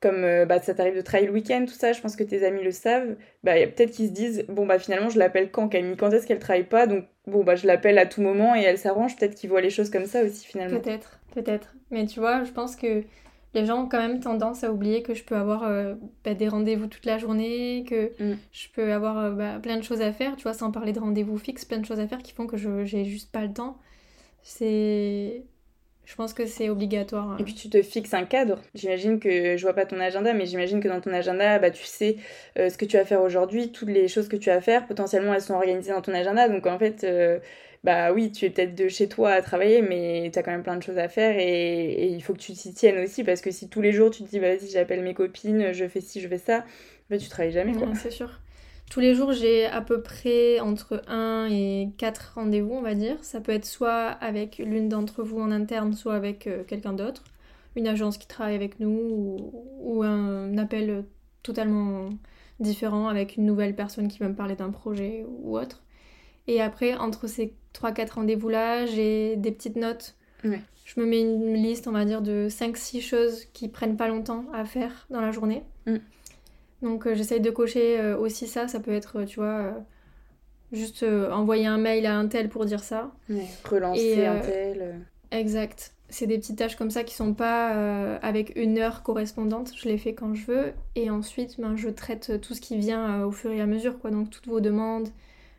[0.00, 2.44] comme euh, bah, ça t'arrive de travailler le week-end, tout ça, je pense que tes
[2.44, 5.50] amis le savent, bah, y a peut-être qu'ils se disent, bon, bah finalement, je l'appelle
[5.50, 5.96] quand Camille?
[5.96, 6.86] Quand est-ce qu'elle travaille pas?
[6.86, 9.16] Donc, bon, bah, je l'appelle à tout moment et elle s'arrange.
[9.16, 10.80] Peut-être qu'ils voient les choses comme ça aussi, finalement.
[10.80, 11.74] Peut-être, peut-être.
[11.90, 13.02] Mais tu vois, je pense que
[13.54, 15.94] les gens ont quand même tendance à oublier que je peux avoir euh,
[16.24, 18.36] bah, des rendez-vous toute la journée, que mm.
[18.52, 21.00] je peux avoir euh, bah, plein de choses à faire, tu vois, sans parler de
[21.00, 23.52] rendez-vous fixes, plein de choses à faire qui font que je j'ai juste pas le
[23.52, 23.78] temps.
[24.42, 25.42] C'est.
[26.04, 27.30] Je pense que c'est obligatoire.
[27.30, 27.36] Hein.
[27.40, 28.62] Et puis tu te fixes un cadre.
[28.76, 31.84] J'imagine que je vois pas ton agenda, mais j'imagine que dans ton agenda, bah, tu
[31.84, 32.18] sais
[32.58, 34.86] euh, ce que tu vas faire aujourd'hui, toutes les choses que tu vas faire.
[34.86, 36.48] Potentiellement, elles sont organisées dans ton agenda.
[36.48, 37.04] Donc en fait,
[37.86, 40.64] bah oui, tu es peut-être de chez toi à travailler, mais tu as quand même
[40.64, 43.52] plein de choses à faire et, il faut que tu t'y tiennes aussi parce que
[43.52, 46.20] si tous les jours tu te dis, bah, vas-y, j'appelle mes copines, je fais ci,
[46.20, 46.64] je fais ça,
[47.10, 47.74] bah, tu travailles jamais.
[47.74, 47.94] quoi.
[47.94, 48.40] c'est sûr.
[48.90, 53.16] Tous les jours, j'ai à peu près entre 1 et 4 rendez-vous, on va dire.
[53.22, 57.22] Ça peut être soit avec l'une d'entre vous en interne, soit avec euh, quelqu'un d'autre.
[57.76, 61.04] Une agence qui travaille avec nous ou, ou un appel
[61.44, 62.10] totalement
[62.58, 65.84] différent avec une nouvelle personne qui va me parler d'un projet ou autre.
[66.48, 70.14] Et après, entre ces 3-4 rendez-vous là, j'ai des petites notes.
[70.84, 74.44] Je me mets une liste, on va dire, de 5-6 choses qui prennent pas longtemps
[74.54, 75.64] à faire dans la journée.
[75.86, 75.96] Mm.
[76.82, 78.68] Donc euh, j'essaye de cocher euh, aussi ça.
[78.68, 79.72] Ça peut être, tu vois, euh,
[80.72, 83.12] juste envoyer un mail à un tel pour dire ça.
[83.64, 85.00] relancer un tel.
[85.32, 85.92] Exact.
[86.08, 89.72] C'est des petites tâches comme ça qui sont pas avec une heure correspondante.
[89.76, 90.72] Je les fais quand je veux.
[90.94, 93.98] Et ensuite, ben, je traite tout ce qui vient au fur et à mesure.
[93.98, 94.12] Quoi.
[94.12, 95.08] Donc toutes vos demandes,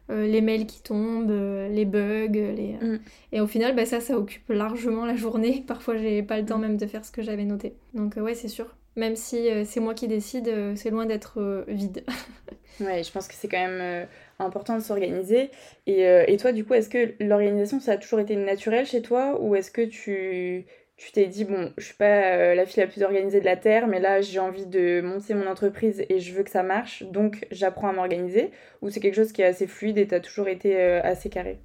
[0.09, 2.27] les mails qui tombent, euh, les bugs.
[2.31, 2.77] Les...
[2.81, 2.99] Mm.
[3.31, 5.63] Et au final, bah, ça, ça occupe largement la journée.
[5.67, 6.61] Parfois, j'ai pas le temps mm.
[6.61, 7.73] même de faire ce que j'avais noté.
[7.93, 8.75] Donc, euh, ouais, c'est sûr.
[8.95, 12.03] Même si c'est moi qui décide, c'est loin d'être vide.
[12.79, 14.07] ouais, je pense que c'est quand même
[14.39, 15.51] important de s'organiser.
[15.85, 19.39] Et, et, toi, du coup, est-ce que l'organisation, ça a toujours été naturel chez toi?
[19.39, 20.65] Ou est-ce que tu
[20.97, 23.55] tu t'es dit, bon, je suis pas euh, la fille la plus organisée de la
[23.55, 27.03] Terre, mais là, j'ai envie de monter mon entreprise et je veux que ça marche,
[27.03, 28.49] donc j'apprends à m'organiser
[28.81, 31.59] Ou c'est quelque chose qui est assez fluide et t'as toujours été euh, assez carré?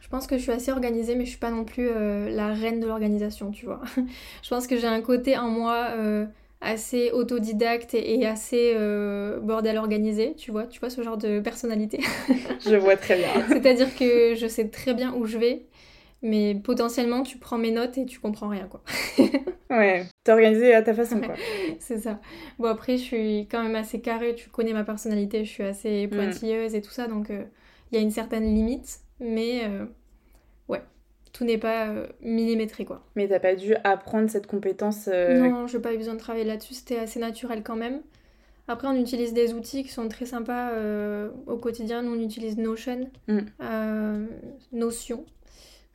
[0.00, 2.54] Je pense que je suis assez organisée, mais je suis pas non plus euh, la
[2.54, 3.80] reine de l'organisation, tu vois.
[4.42, 5.88] je pense que j'ai un côté en moi
[6.60, 8.76] assez autodidacte et, assez
[9.42, 10.66] bordel organisé, tu vois.
[10.68, 11.98] Tu vois ce genre de personnalité?
[12.64, 13.28] je vois très bien.
[13.48, 15.62] C'est-à-dire que je sais très bien où je vais
[16.22, 18.82] mais potentiellement tu prends mes notes et tu comprends rien quoi.
[19.70, 21.34] ouais, t'es organisé à ta façon quoi.
[21.78, 22.20] c'est ça.
[22.58, 26.06] Bon après je suis quand même assez carrée, tu connais ma personnalité, je suis assez
[26.06, 26.10] mm.
[26.10, 27.44] pointilleuse et tout ça donc euh,
[27.90, 29.86] il y a une certaine limite mais euh,
[30.68, 30.82] ouais,
[31.32, 33.04] tout n'est pas euh, millimétré quoi.
[33.14, 36.74] Mais t'as pas dû apprendre cette compétence Non, j'ai pas eu besoin de travailler là-dessus,
[36.74, 38.00] c'était assez naturel quand même.
[38.70, 40.72] Après, on utilise des outils qui sont très sympas
[41.46, 42.02] au quotidien.
[42.02, 44.26] Nous, on utilise Notion, mm.
[44.72, 45.24] Notion,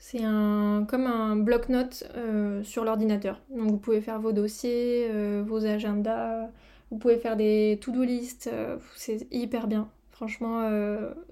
[0.06, 3.42] c'est un, comme un bloc-notes euh, sur l'ordinateur.
[3.50, 6.50] Donc vous pouvez faire vos dossiers, euh, vos agendas,
[6.92, 9.90] vous pouvez faire des to-do list, euh, c'est hyper bien.
[10.12, 10.70] Franchement,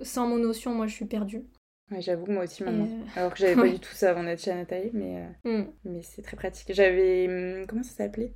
[0.01, 1.43] sans mon notion, moi je suis perdue.
[1.91, 2.87] Ouais, j'avoue, moi aussi maintenant.
[3.17, 5.65] Alors que j'avais pas du tout ça avant d'être chez Anataï, mais, mm.
[5.83, 6.73] mais c'est très pratique.
[6.73, 7.27] J'avais.
[7.27, 8.31] Hum, comment ça s'appelait?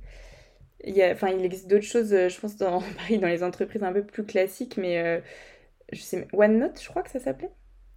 [0.84, 2.80] Il, y a, enfin, il existe d'autres choses, je pense, dans,
[3.10, 5.22] dans les entreprises un peu plus classiques, mais
[5.92, 7.50] je sais, OneNote, je crois que ça s'appelait?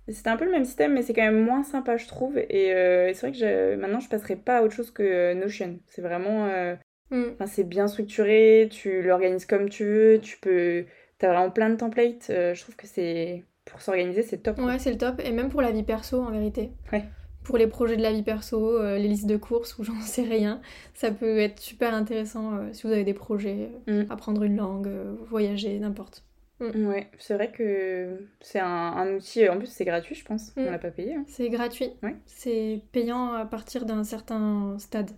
[0.07, 2.37] C'était un peu le même système, mais c'est quand même moins sympa, je trouve.
[2.37, 5.79] Et euh, c'est vrai que maintenant, je passerai pas à autre chose que euh, Notion.
[5.87, 6.47] C'est vraiment.
[6.47, 6.75] Euh,
[7.11, 7.45] mm.
[7.47, 10.85] C'est bien structuré, tu l'organises comme tu veux, tu peux.
[11.17, 12.27] T'as vraiment plein de templates.
[12.29, 13.43] je trouve que c'est.
[13.65, 14.57] Pour s'organiser, c'est top.
[14.59, 15.21] Ouais, c'est le top.
[15.23, 16.71] Et même pour la vie perso, en vérité.
[16.91, 17.03] Ouais.
[17.43, 20.59] Pour les projets de la vie perso, les listes de courses ou j'en sais rien,
[20.93, 24.03] ça peut être super intéressant si vous avez des projets, mm.
[24.09, 24.89] apprendre une langue,
[25.29, 26.23] voyager, n'importe.
[26.59, 26.87] Mm.
[26.87, 30.65] Ouais, c'est vrai que c'est un, outil, en plus c'est gratuit je pense, on mm.
[30.65, 31.15] l'a pas payé.
[31.15, 31.23] Hein.
[31.27, 32.15] C'est gratuit, ouais.
[32.25, 35.11] c'est payant à partir d'un certain stade,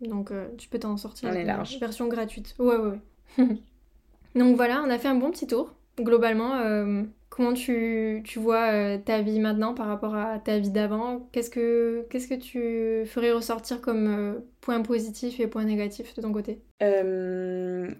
[0.00, 1.30] donc euh, tu peux t'en sortir.
[1.32, 1.78] On est large.
[1.78, 2.98] Version gratuite, ouais ouais
[3.38, 3.46] ouais.
[4.34, 5.74] donc voilà, on a fait un bon petit tour.
[6.00, 6.60] globalement,
[7.28, 11.28] comment tu, tu vois ta vie maintenant par rapport à ta vie d'avant?
[11.30, 16.32] Qu'est-ce que qu'est-ce que tu ferais ressortir comme point positif et point négatif de ton
[16.32, 16.60] côté?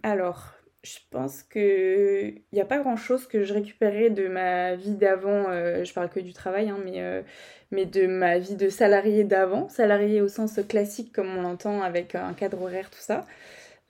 [0.02, 4.74] Alors, je pense que il n'y a pas grand chose que je récupérais de ma
[4.76, 5.46] vie d'avant.
[5.48, 7.22] Euh, je parle que du travail, hein, mais, euh,
[7.70, 12.14] mais de ma vie de salarié d'avant, salarié au sens classique comme on l'entend avec
[12.14, 13.26] un cadre horaire, tout ça.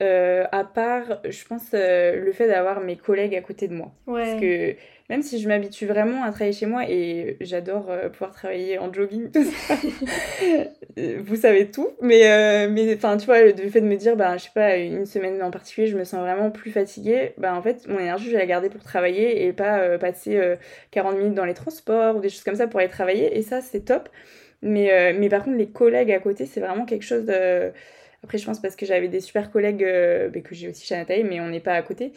[0.01, 3.91] Euh, à part, je pense, le fait d'avoir mes collègues à côté de moi.
[4.05, 4.75] Parce que
[5.09, 8.93] même si je m'habitue vraiment à travailler chez moi et j'adore euh, pouvoir travailler en
[8.93, 9.75] jogging, tout ça,
[11.19, 11.89] vous savez tout.
[12.01, 14.77] Mais, euh, mais enfin, tu vois, le fait de me dire, bah, je sais pas,
[14.77, 18.25] une semaine en particulier, je me sens vraiment plus fatiguée, bah, en fait, mon énergie,
[18.25, 20.39] je vais la garder pour travailler et pas euh, passer
[20.91, 23.35] 40 minutes dans les transports ou des choses comme ça pour aller travailler.
[23.35, 24.09] Et ça, c'est top.
[24.61, 27.71] Mais, mais par contre, les collègues à côté, c'est vraiment quelque chose de
[28.23, 31.23] après, je pense parce que j'avais des super collègues euh, que j'ai aussi chez Nathalie,
[31.23, 32.11] mais on n'est pas à côté,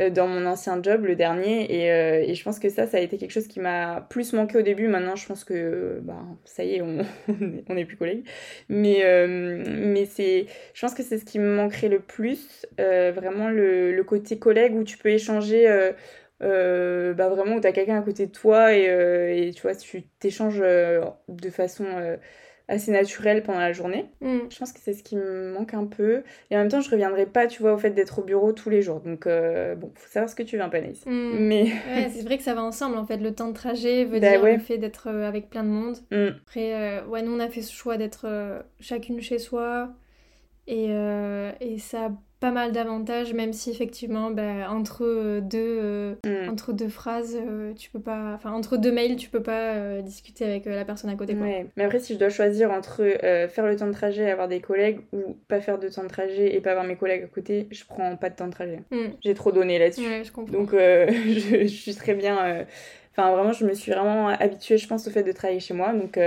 [0.00, 1.72] euh, dans mon ancien job, le dernier.
[1.72, 4.32] Et, euh, et, je pense que ça, ça a été quelque chose qui m'a plus
[4.32, 4.88] manqué au début.
[4.88, 7.04] Maintenant, je pense que bah, ça y est, on
[7.74, 8.24] n'est plus collègues.
[8.68, 13.94] Mais, mais c'est, je pense que c'est ce qui me manquerait le plus, vraiment le,
[13.94, 15.66] le, côté collègue où tu peux échanger.
[16.40, 20.02] bah vraiment où tu as quelqu'un à côté de toi et, et tu vois tu
[20.18, 21.86] t'échanges de façon
[22.68, 24.06] assez naturel pendant la journée.
[24.20, 24.38] Mm.
[24.50, 26.22] Je pense que c'est ce qui me manque un peu.
[26.50, 28.70] Et en même temps, je reviendrai pas, tu vois, au fait d'être au bureau tous
[28.70, 29.00] les jours.
[29.00, 31.04] Donc, euh, bon, faut savoir ce que tu veux, un Panaïs.
[31.06, 31.38] Mm.
[31.38, 31.66] Mais...
[32.14, 33.18] c'est vrai que ça va ensemble, en fait.
[33.18, 35.96] Le temps de trajet veut bah dire le fait d'être euh, avec plein de monde.
[36.10, 36.28] Mm.
[36.42, 38.26] Après, euh, ouais, nous, on a fait ce choix d'être
[38.80, 39.90] chacune chez soi.
[40.66, 40.90] Et,
[41.60, 42.10] et ça
[42.44, 46.50] pas mal d'avantages, même si effectivement, bah, entre, euh, deux, euh, mm.
[46.50, 48.32] entre deux phrases, euh, tu peux pas.
[48.34, 51.34] Enfin, entre deux mails, tu peux pas discuter avec la personne à côté.
[51.34, 51.46] Quoi.
[51.74, 53.02] Mais après, si je dois choisir entre
[53.48, 56.08] faire le temps de trajet et avoir des collègues ou pas faire de temps de
[56.08, 58.80] trajet et pas avoir mes collègues à côté, je prends pas de temps de trajet.
[58.90, 59.14] Mm.
[59.22, 60.02] J'ai trop donné là-dessus.
[60.48, 62.66] Donc, je, je, suis très bien.
[63.12, 65.94] Enfin, vraiment, je me suis vraiment habituée, je pense, au fait de travailler chez moi.
[65.94, 66.18] Donc,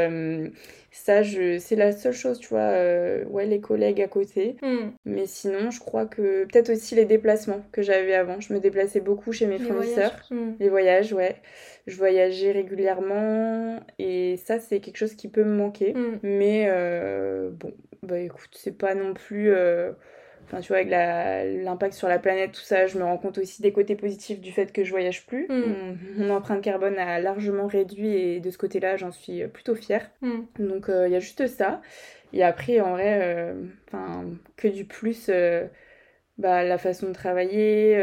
[0.91, 1.59] ça, je...
[1.59, 4.57] c'est la seule chose, tu vois, euh, ouais, les collègues à côté.
[4.61, 4.89] Hmm.
[5.05, 8.39] Mais sinon, je crois que peut-être aussi les déplacements que j'avais avant.
[8.39, 10.13] Je me déplaçais beaucoup chez mes fournisseurs.
[10.31, 10.53] Hmm.
[10.59, 11.35] Les voyages, ouais.
[11.85, 15.93] Je voyageais régulièrement et ça, c'est quelque chose qui peut me manquer.
[15.93, 16.19] Hmm.
[16.23, 17.73] Mais euh, bon,
[18.03, 19.51] bah écoute, c'est pas non plus.
[19.51, 19.91] Euh,
[20.47, 23.61] Enfin, tu vois, avec l'impact sur la planète, tout ça, je me rends compte aussi
[23.61, 25.45] des côtés positifs du fait que je voyage plus.
[25.49, 25.97] Mm.
[26.17, 30.09] Mon, empreinte carbone a largement réduit et de ce côté-là, j'en suis plutôt fière.
[30.21, 30.43] Mm.
[30.59, 31.81] Donc, euh, il y a juste ça.
[32.31, 33.53] Et après, en vrai, euh,
[34.55, 35.67] que du plus, euh,
[36.37, 37.97] bah, la façon de travailler,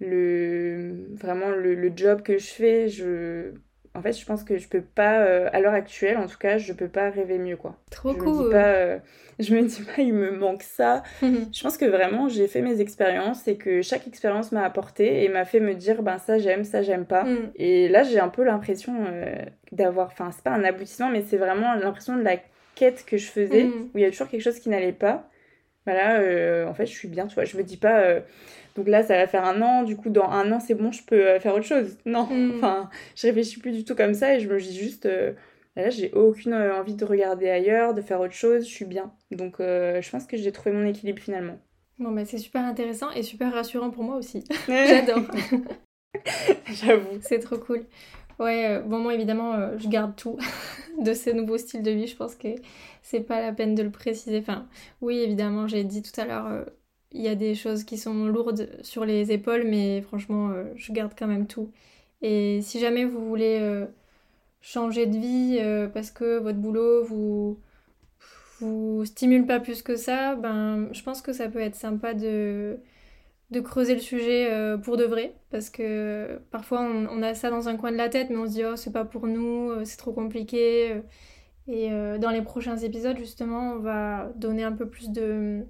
[0.00, 3.54] le, vraiment le, le, job que je fais, je
[3.98, 6.56] en fait, je pense que je peux pas, euh, à l'heure actuelle, en tout cas,
[6.56, 7.76] je peux pas rêver mieux, quoi.
[7.90, 8.36] Trop je cool.
[8.36, 8.98] Me dis pas, euh,
[9.40, 11.02] je me dis pas, il me manque ça.
[11.22, 15.28] je pense que vraiment, j'ai fait mes expériences et que chaque expérience m'a apporté et
[15.28, 17.24] m'a fait me dire, ben ça j'aime, ça j'aime pas.
[17.24, 17.50] Mm.
[17.56, 19.34] Et là, j'ai un peu l'impression euh,
[19.72, 22.36] d'avoir, enfin, c'est pas un aboutissement, mais c'est vraiment l'impression de la
[22.76, 23.90] quête que je faisais, mm.
[23.94, 25.28] où il y a toujours quelque chose qui n'allait pas.
[25.86, 26.20] Voilà,
[26.68, 27.46] en fait, je suis bien, tu vois.
[27.46, 28.20] Je me dis pas
[28.78, 31.02] donc là, ça va faire un an, du coup, dans un an, c'est bon, je
[31.02, 31.98] peux euh, faire autre chose.
[32.06, 32.52] Non, mm.
[32.56, 35.32] enfin, je réfléchis plus du tout comme ça et je me dis juste, euh,
[35.74, 39.12] là, j'ai aucune euh, envie de regarder ailleurs, de faire autre chose, je suis bien.
[39.32, 41.58] Donc je pense que j'ai trouvé mon équilibre finalement.
[41.98, 44.44] Bon, bah, c'est super intéressant et super rassurant pour moi aussi.
[44.68, 45.24] J'adore.
[46.72, 47.18] J'avoue.
[47.20, 47.84] C'est trop cool.
[48.38, 50.38] Ouais, bon, moi évidemment, je garde tout
[51.02, 52.06] de ce nouveau style de vie.
[52.06, 52.48] Je pense que
[53.02, 54.38] c'est pas la peine de le préciser.
[54.38, 54.68] Enfin,
[55.00, 56.64] oui, évidemment, j'ai dit tout à l'heure,
[57.12, 60.92] il y a des choses qui sont lourdes sur les épaules, mais franchement, euh, je
[60.92, 61.70] garde quand même tout.
[62.22, 63.86] Et si jamais vous voulez euh,
[64.60, 67.58] changer de vie euh, parce que votre boulot vous
[68.60, 72.78] vous stimule pas plus que ça, ben je pense que ça peut être sympa de
[73.50, 74.50] de creuser le sujet
[74.84, 78.08] pour de vrai parce que parfois on, on, a ça dans un coin de la
[78.10, 81.02] tête mais on se dit oh c'est pas pour nous c'est trop compliqué
[81.68, 81.88] et
[82.18, 85.64] dans les prochains épisodes justement on va donner un peu plus de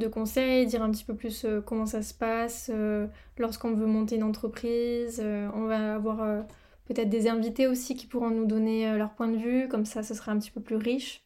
[0.00, 3.06] de conseils, dire un petit peu plus euh, comment ça se passe euh,
[3.38, 5.20] lorsqu'on veut monter une entreprise.
[5.22, 6.44] Euh, on va avoir
[6.86, 10.14] peut-être des invités aussi qui pourront nous donner leur point de vue, comme ça ce
[10.14, 11.24] sera un petit peu plus riche.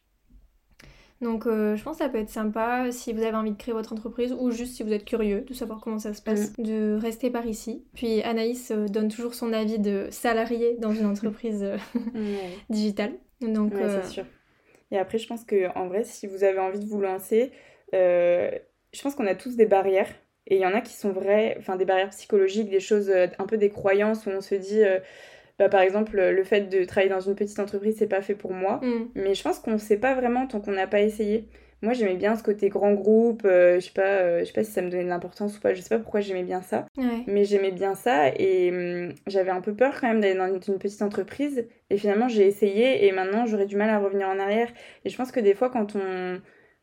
[1.21, 3.93] Donc je pense que ça peut être sympa si vous avez envie de créer votre
[3.93, 6.63] entreprise ou juste si vous êtes curieux de savoir comment ça se passe, mm.
[6.63, 7.83] de rester par ici.
[7.95, 11.65] Puis Anaïs donne toujours son avis de salarié dans une entreprise
[12.69, 13.13] digitale.
[13.41, 14.25] Donc c'est sûr.
[14.91, 17.51] Et après je pense que en vrai si vous avez envie de vous lancer,
[17.93, 20.09] je pense qu'on a tous des barrières.
[20.47, 23.27] Et il y en a qui sont vraies, enfin des barrières psychologiques, des choses, euh,
[23.39, 24.99] un peu des croyances où on se dit, euh,
[25.57, 28.53] bah, par exemple, le fait de travailler dans une petite entreprise, c'est pas fait pour
[28.53, 28.79] moi.
[28.83, 29.09] Mm.
[29.15, 31.47] Mais je pense qu'on ne sait pas vraiment tant qu'on n'a pas essayé.
[31.81, 33.41] Moi, j'aimais bien ce côté grand groupe.
[33.43, 35.73] je sais pas, je sais pas si ça me donnait de l'importance ou pas.
[35.73, 36.85] Je sais pas pourquoi j'aimais bien ça.
[37.27, 40.79] Mais j'aimais bien ça et hum, j'avais un peu peur quand même d'aller dans une
[40.79, 41.67] petite entreprise.
[41.89, 44.69] Et finalement, j'ai essayé et maintenant, j'aurais du mal à revenir en arrière.
[45.03, 46.39] Et je pense que des fois, quand on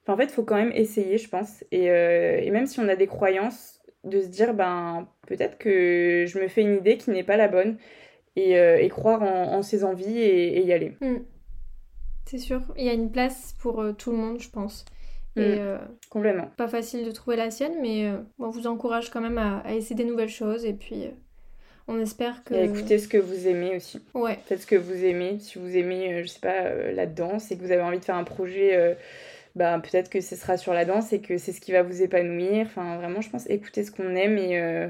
[0.09, 1.65] en fait, il faut quand même essayer, je pense.
[1.71, 6.39] Et, et, même si on a des croyances, de se dire, ben, peut-être que je
[6.39, 7.77] me fais une idée qui n'est pas la bonne
[8.37, 10.97] et, euh, et croire en, ses envies et, y aller.
[11.01, 11.19] Mm.
[12.27, 14.85] C'est sûr, il y a une place pour euh, tout le monde, je pense.
[15.37, 15.41] Mm.
[15.41, 15.79] Euh,
[16.11, 16.51] Complètement.
[16.57, 20.05] Pas facile de trouver la sienne, mais on vous encourage quand même à, essayer des
[20.05, 21.11] nouvelles choses et puis
[21.89, 22.55] on espère que.
[22.55, 24.01] Et écoutez ce que vous aimez aussi.
[24.15, 24.39] Ouais.
[24.47, 25.39] Faites ce que vous aimez.
[25.39, 28.17] Si vous aimez, je sais pas, la danse et que vous avez envie de faire
[28.17, 28.97] un projet
[29.55, 32.03] bah, peut-être que ce sera sur la danse et que c'est ce qui va vous
[32.03, 32.67] épanouir.
[32.67, 34.89] Enfin, vraiment, je pense écouter ce qu'on aime et, euh,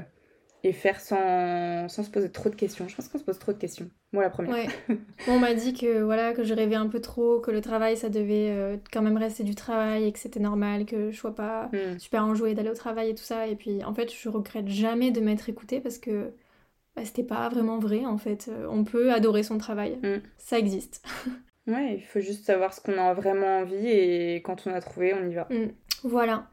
[0.63, 2.87] et faire sans, sans, se poser trop de questions.
[2.87, 3.89] Je pense qu'on se pose trop de questions.
[4.13, 4.53] Moi, la première.
[4.53, 4.67] Ouais.
[5.27, 8.07] on m'a dit que, voilà, que je rêvais un peu trop, que le travail, ça
[8.07, 11.69] devait euh, quand même rester du travail et que c'était normal, que je sois pas
[11.73, 11.99] hmm.
[11.99, 13.47] super enjouée d'aller au travail et tout ça.
[13.47, 16.31] Et puis, en fait, je regrette jamais de m'être écoutée parce que
[16.95, 18.49] bah, c'était pas vraiment vrai, en fait.
[18.69, 19.97] On peut adorer son travail.
[20.01, 20.21] Hmm.
[20.37, 21.05] Ça existe.
[21.67, 25.13] Ouais, il faut juste savoir ce qu'on a vraiment envie et quand on a trouvé,
[25.13, 25.47] on y va.
[25.49, 25.71] Mm.
[26.03, 26.47] Voilà.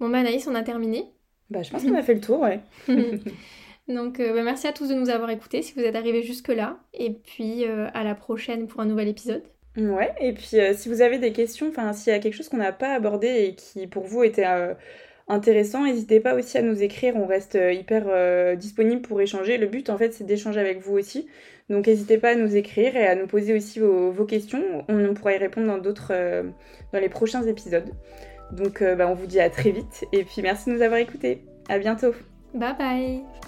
[0.00, 1.04] Bon, bah Anaïs, on a terminé.
[1.50, 2.60] Bah, je pense qu'on a fait le tour, ouais.
[3.88, 6.78] Donc, euh, bah, merci à tous de nous avoir écoutés si vous êtes arrivés jusque-là.
[6.92, 9.44] Et puis, euh, à la prochaine pour un nouvel épisode.
[9.76, 12.48] Ouais, et puis euh, si vous avez des questions, enfin, s'il y a quelque chose
[12.48, 14.46] qu'on n'a pas abordé et qui pour vous était
[15.28, 15.84] intéressant.
[15.84, 19.58] N'hésitez pas aussi à nous écrire, on reste euh, hyper euh, disponible pour échanger.
[19.58, 21.26] Le but en fait c'est d'échanger avec vous aussi.
[21.68, 24.62] Donc n'hésitez pas à nous écrire et à nous poser aussi vos, questions.
[24.88, 26.44] On, pourra y répondre dans d'autres, euh,
[26.92, 27.90] dans les prochains épisodes.
[28.52, 31.42] Donc bah, on vous dit à très vite et puis merci de nous avoir écoutés.
[31.68, 32.14] À bientôt.
[32.54, 33.45] Bye bye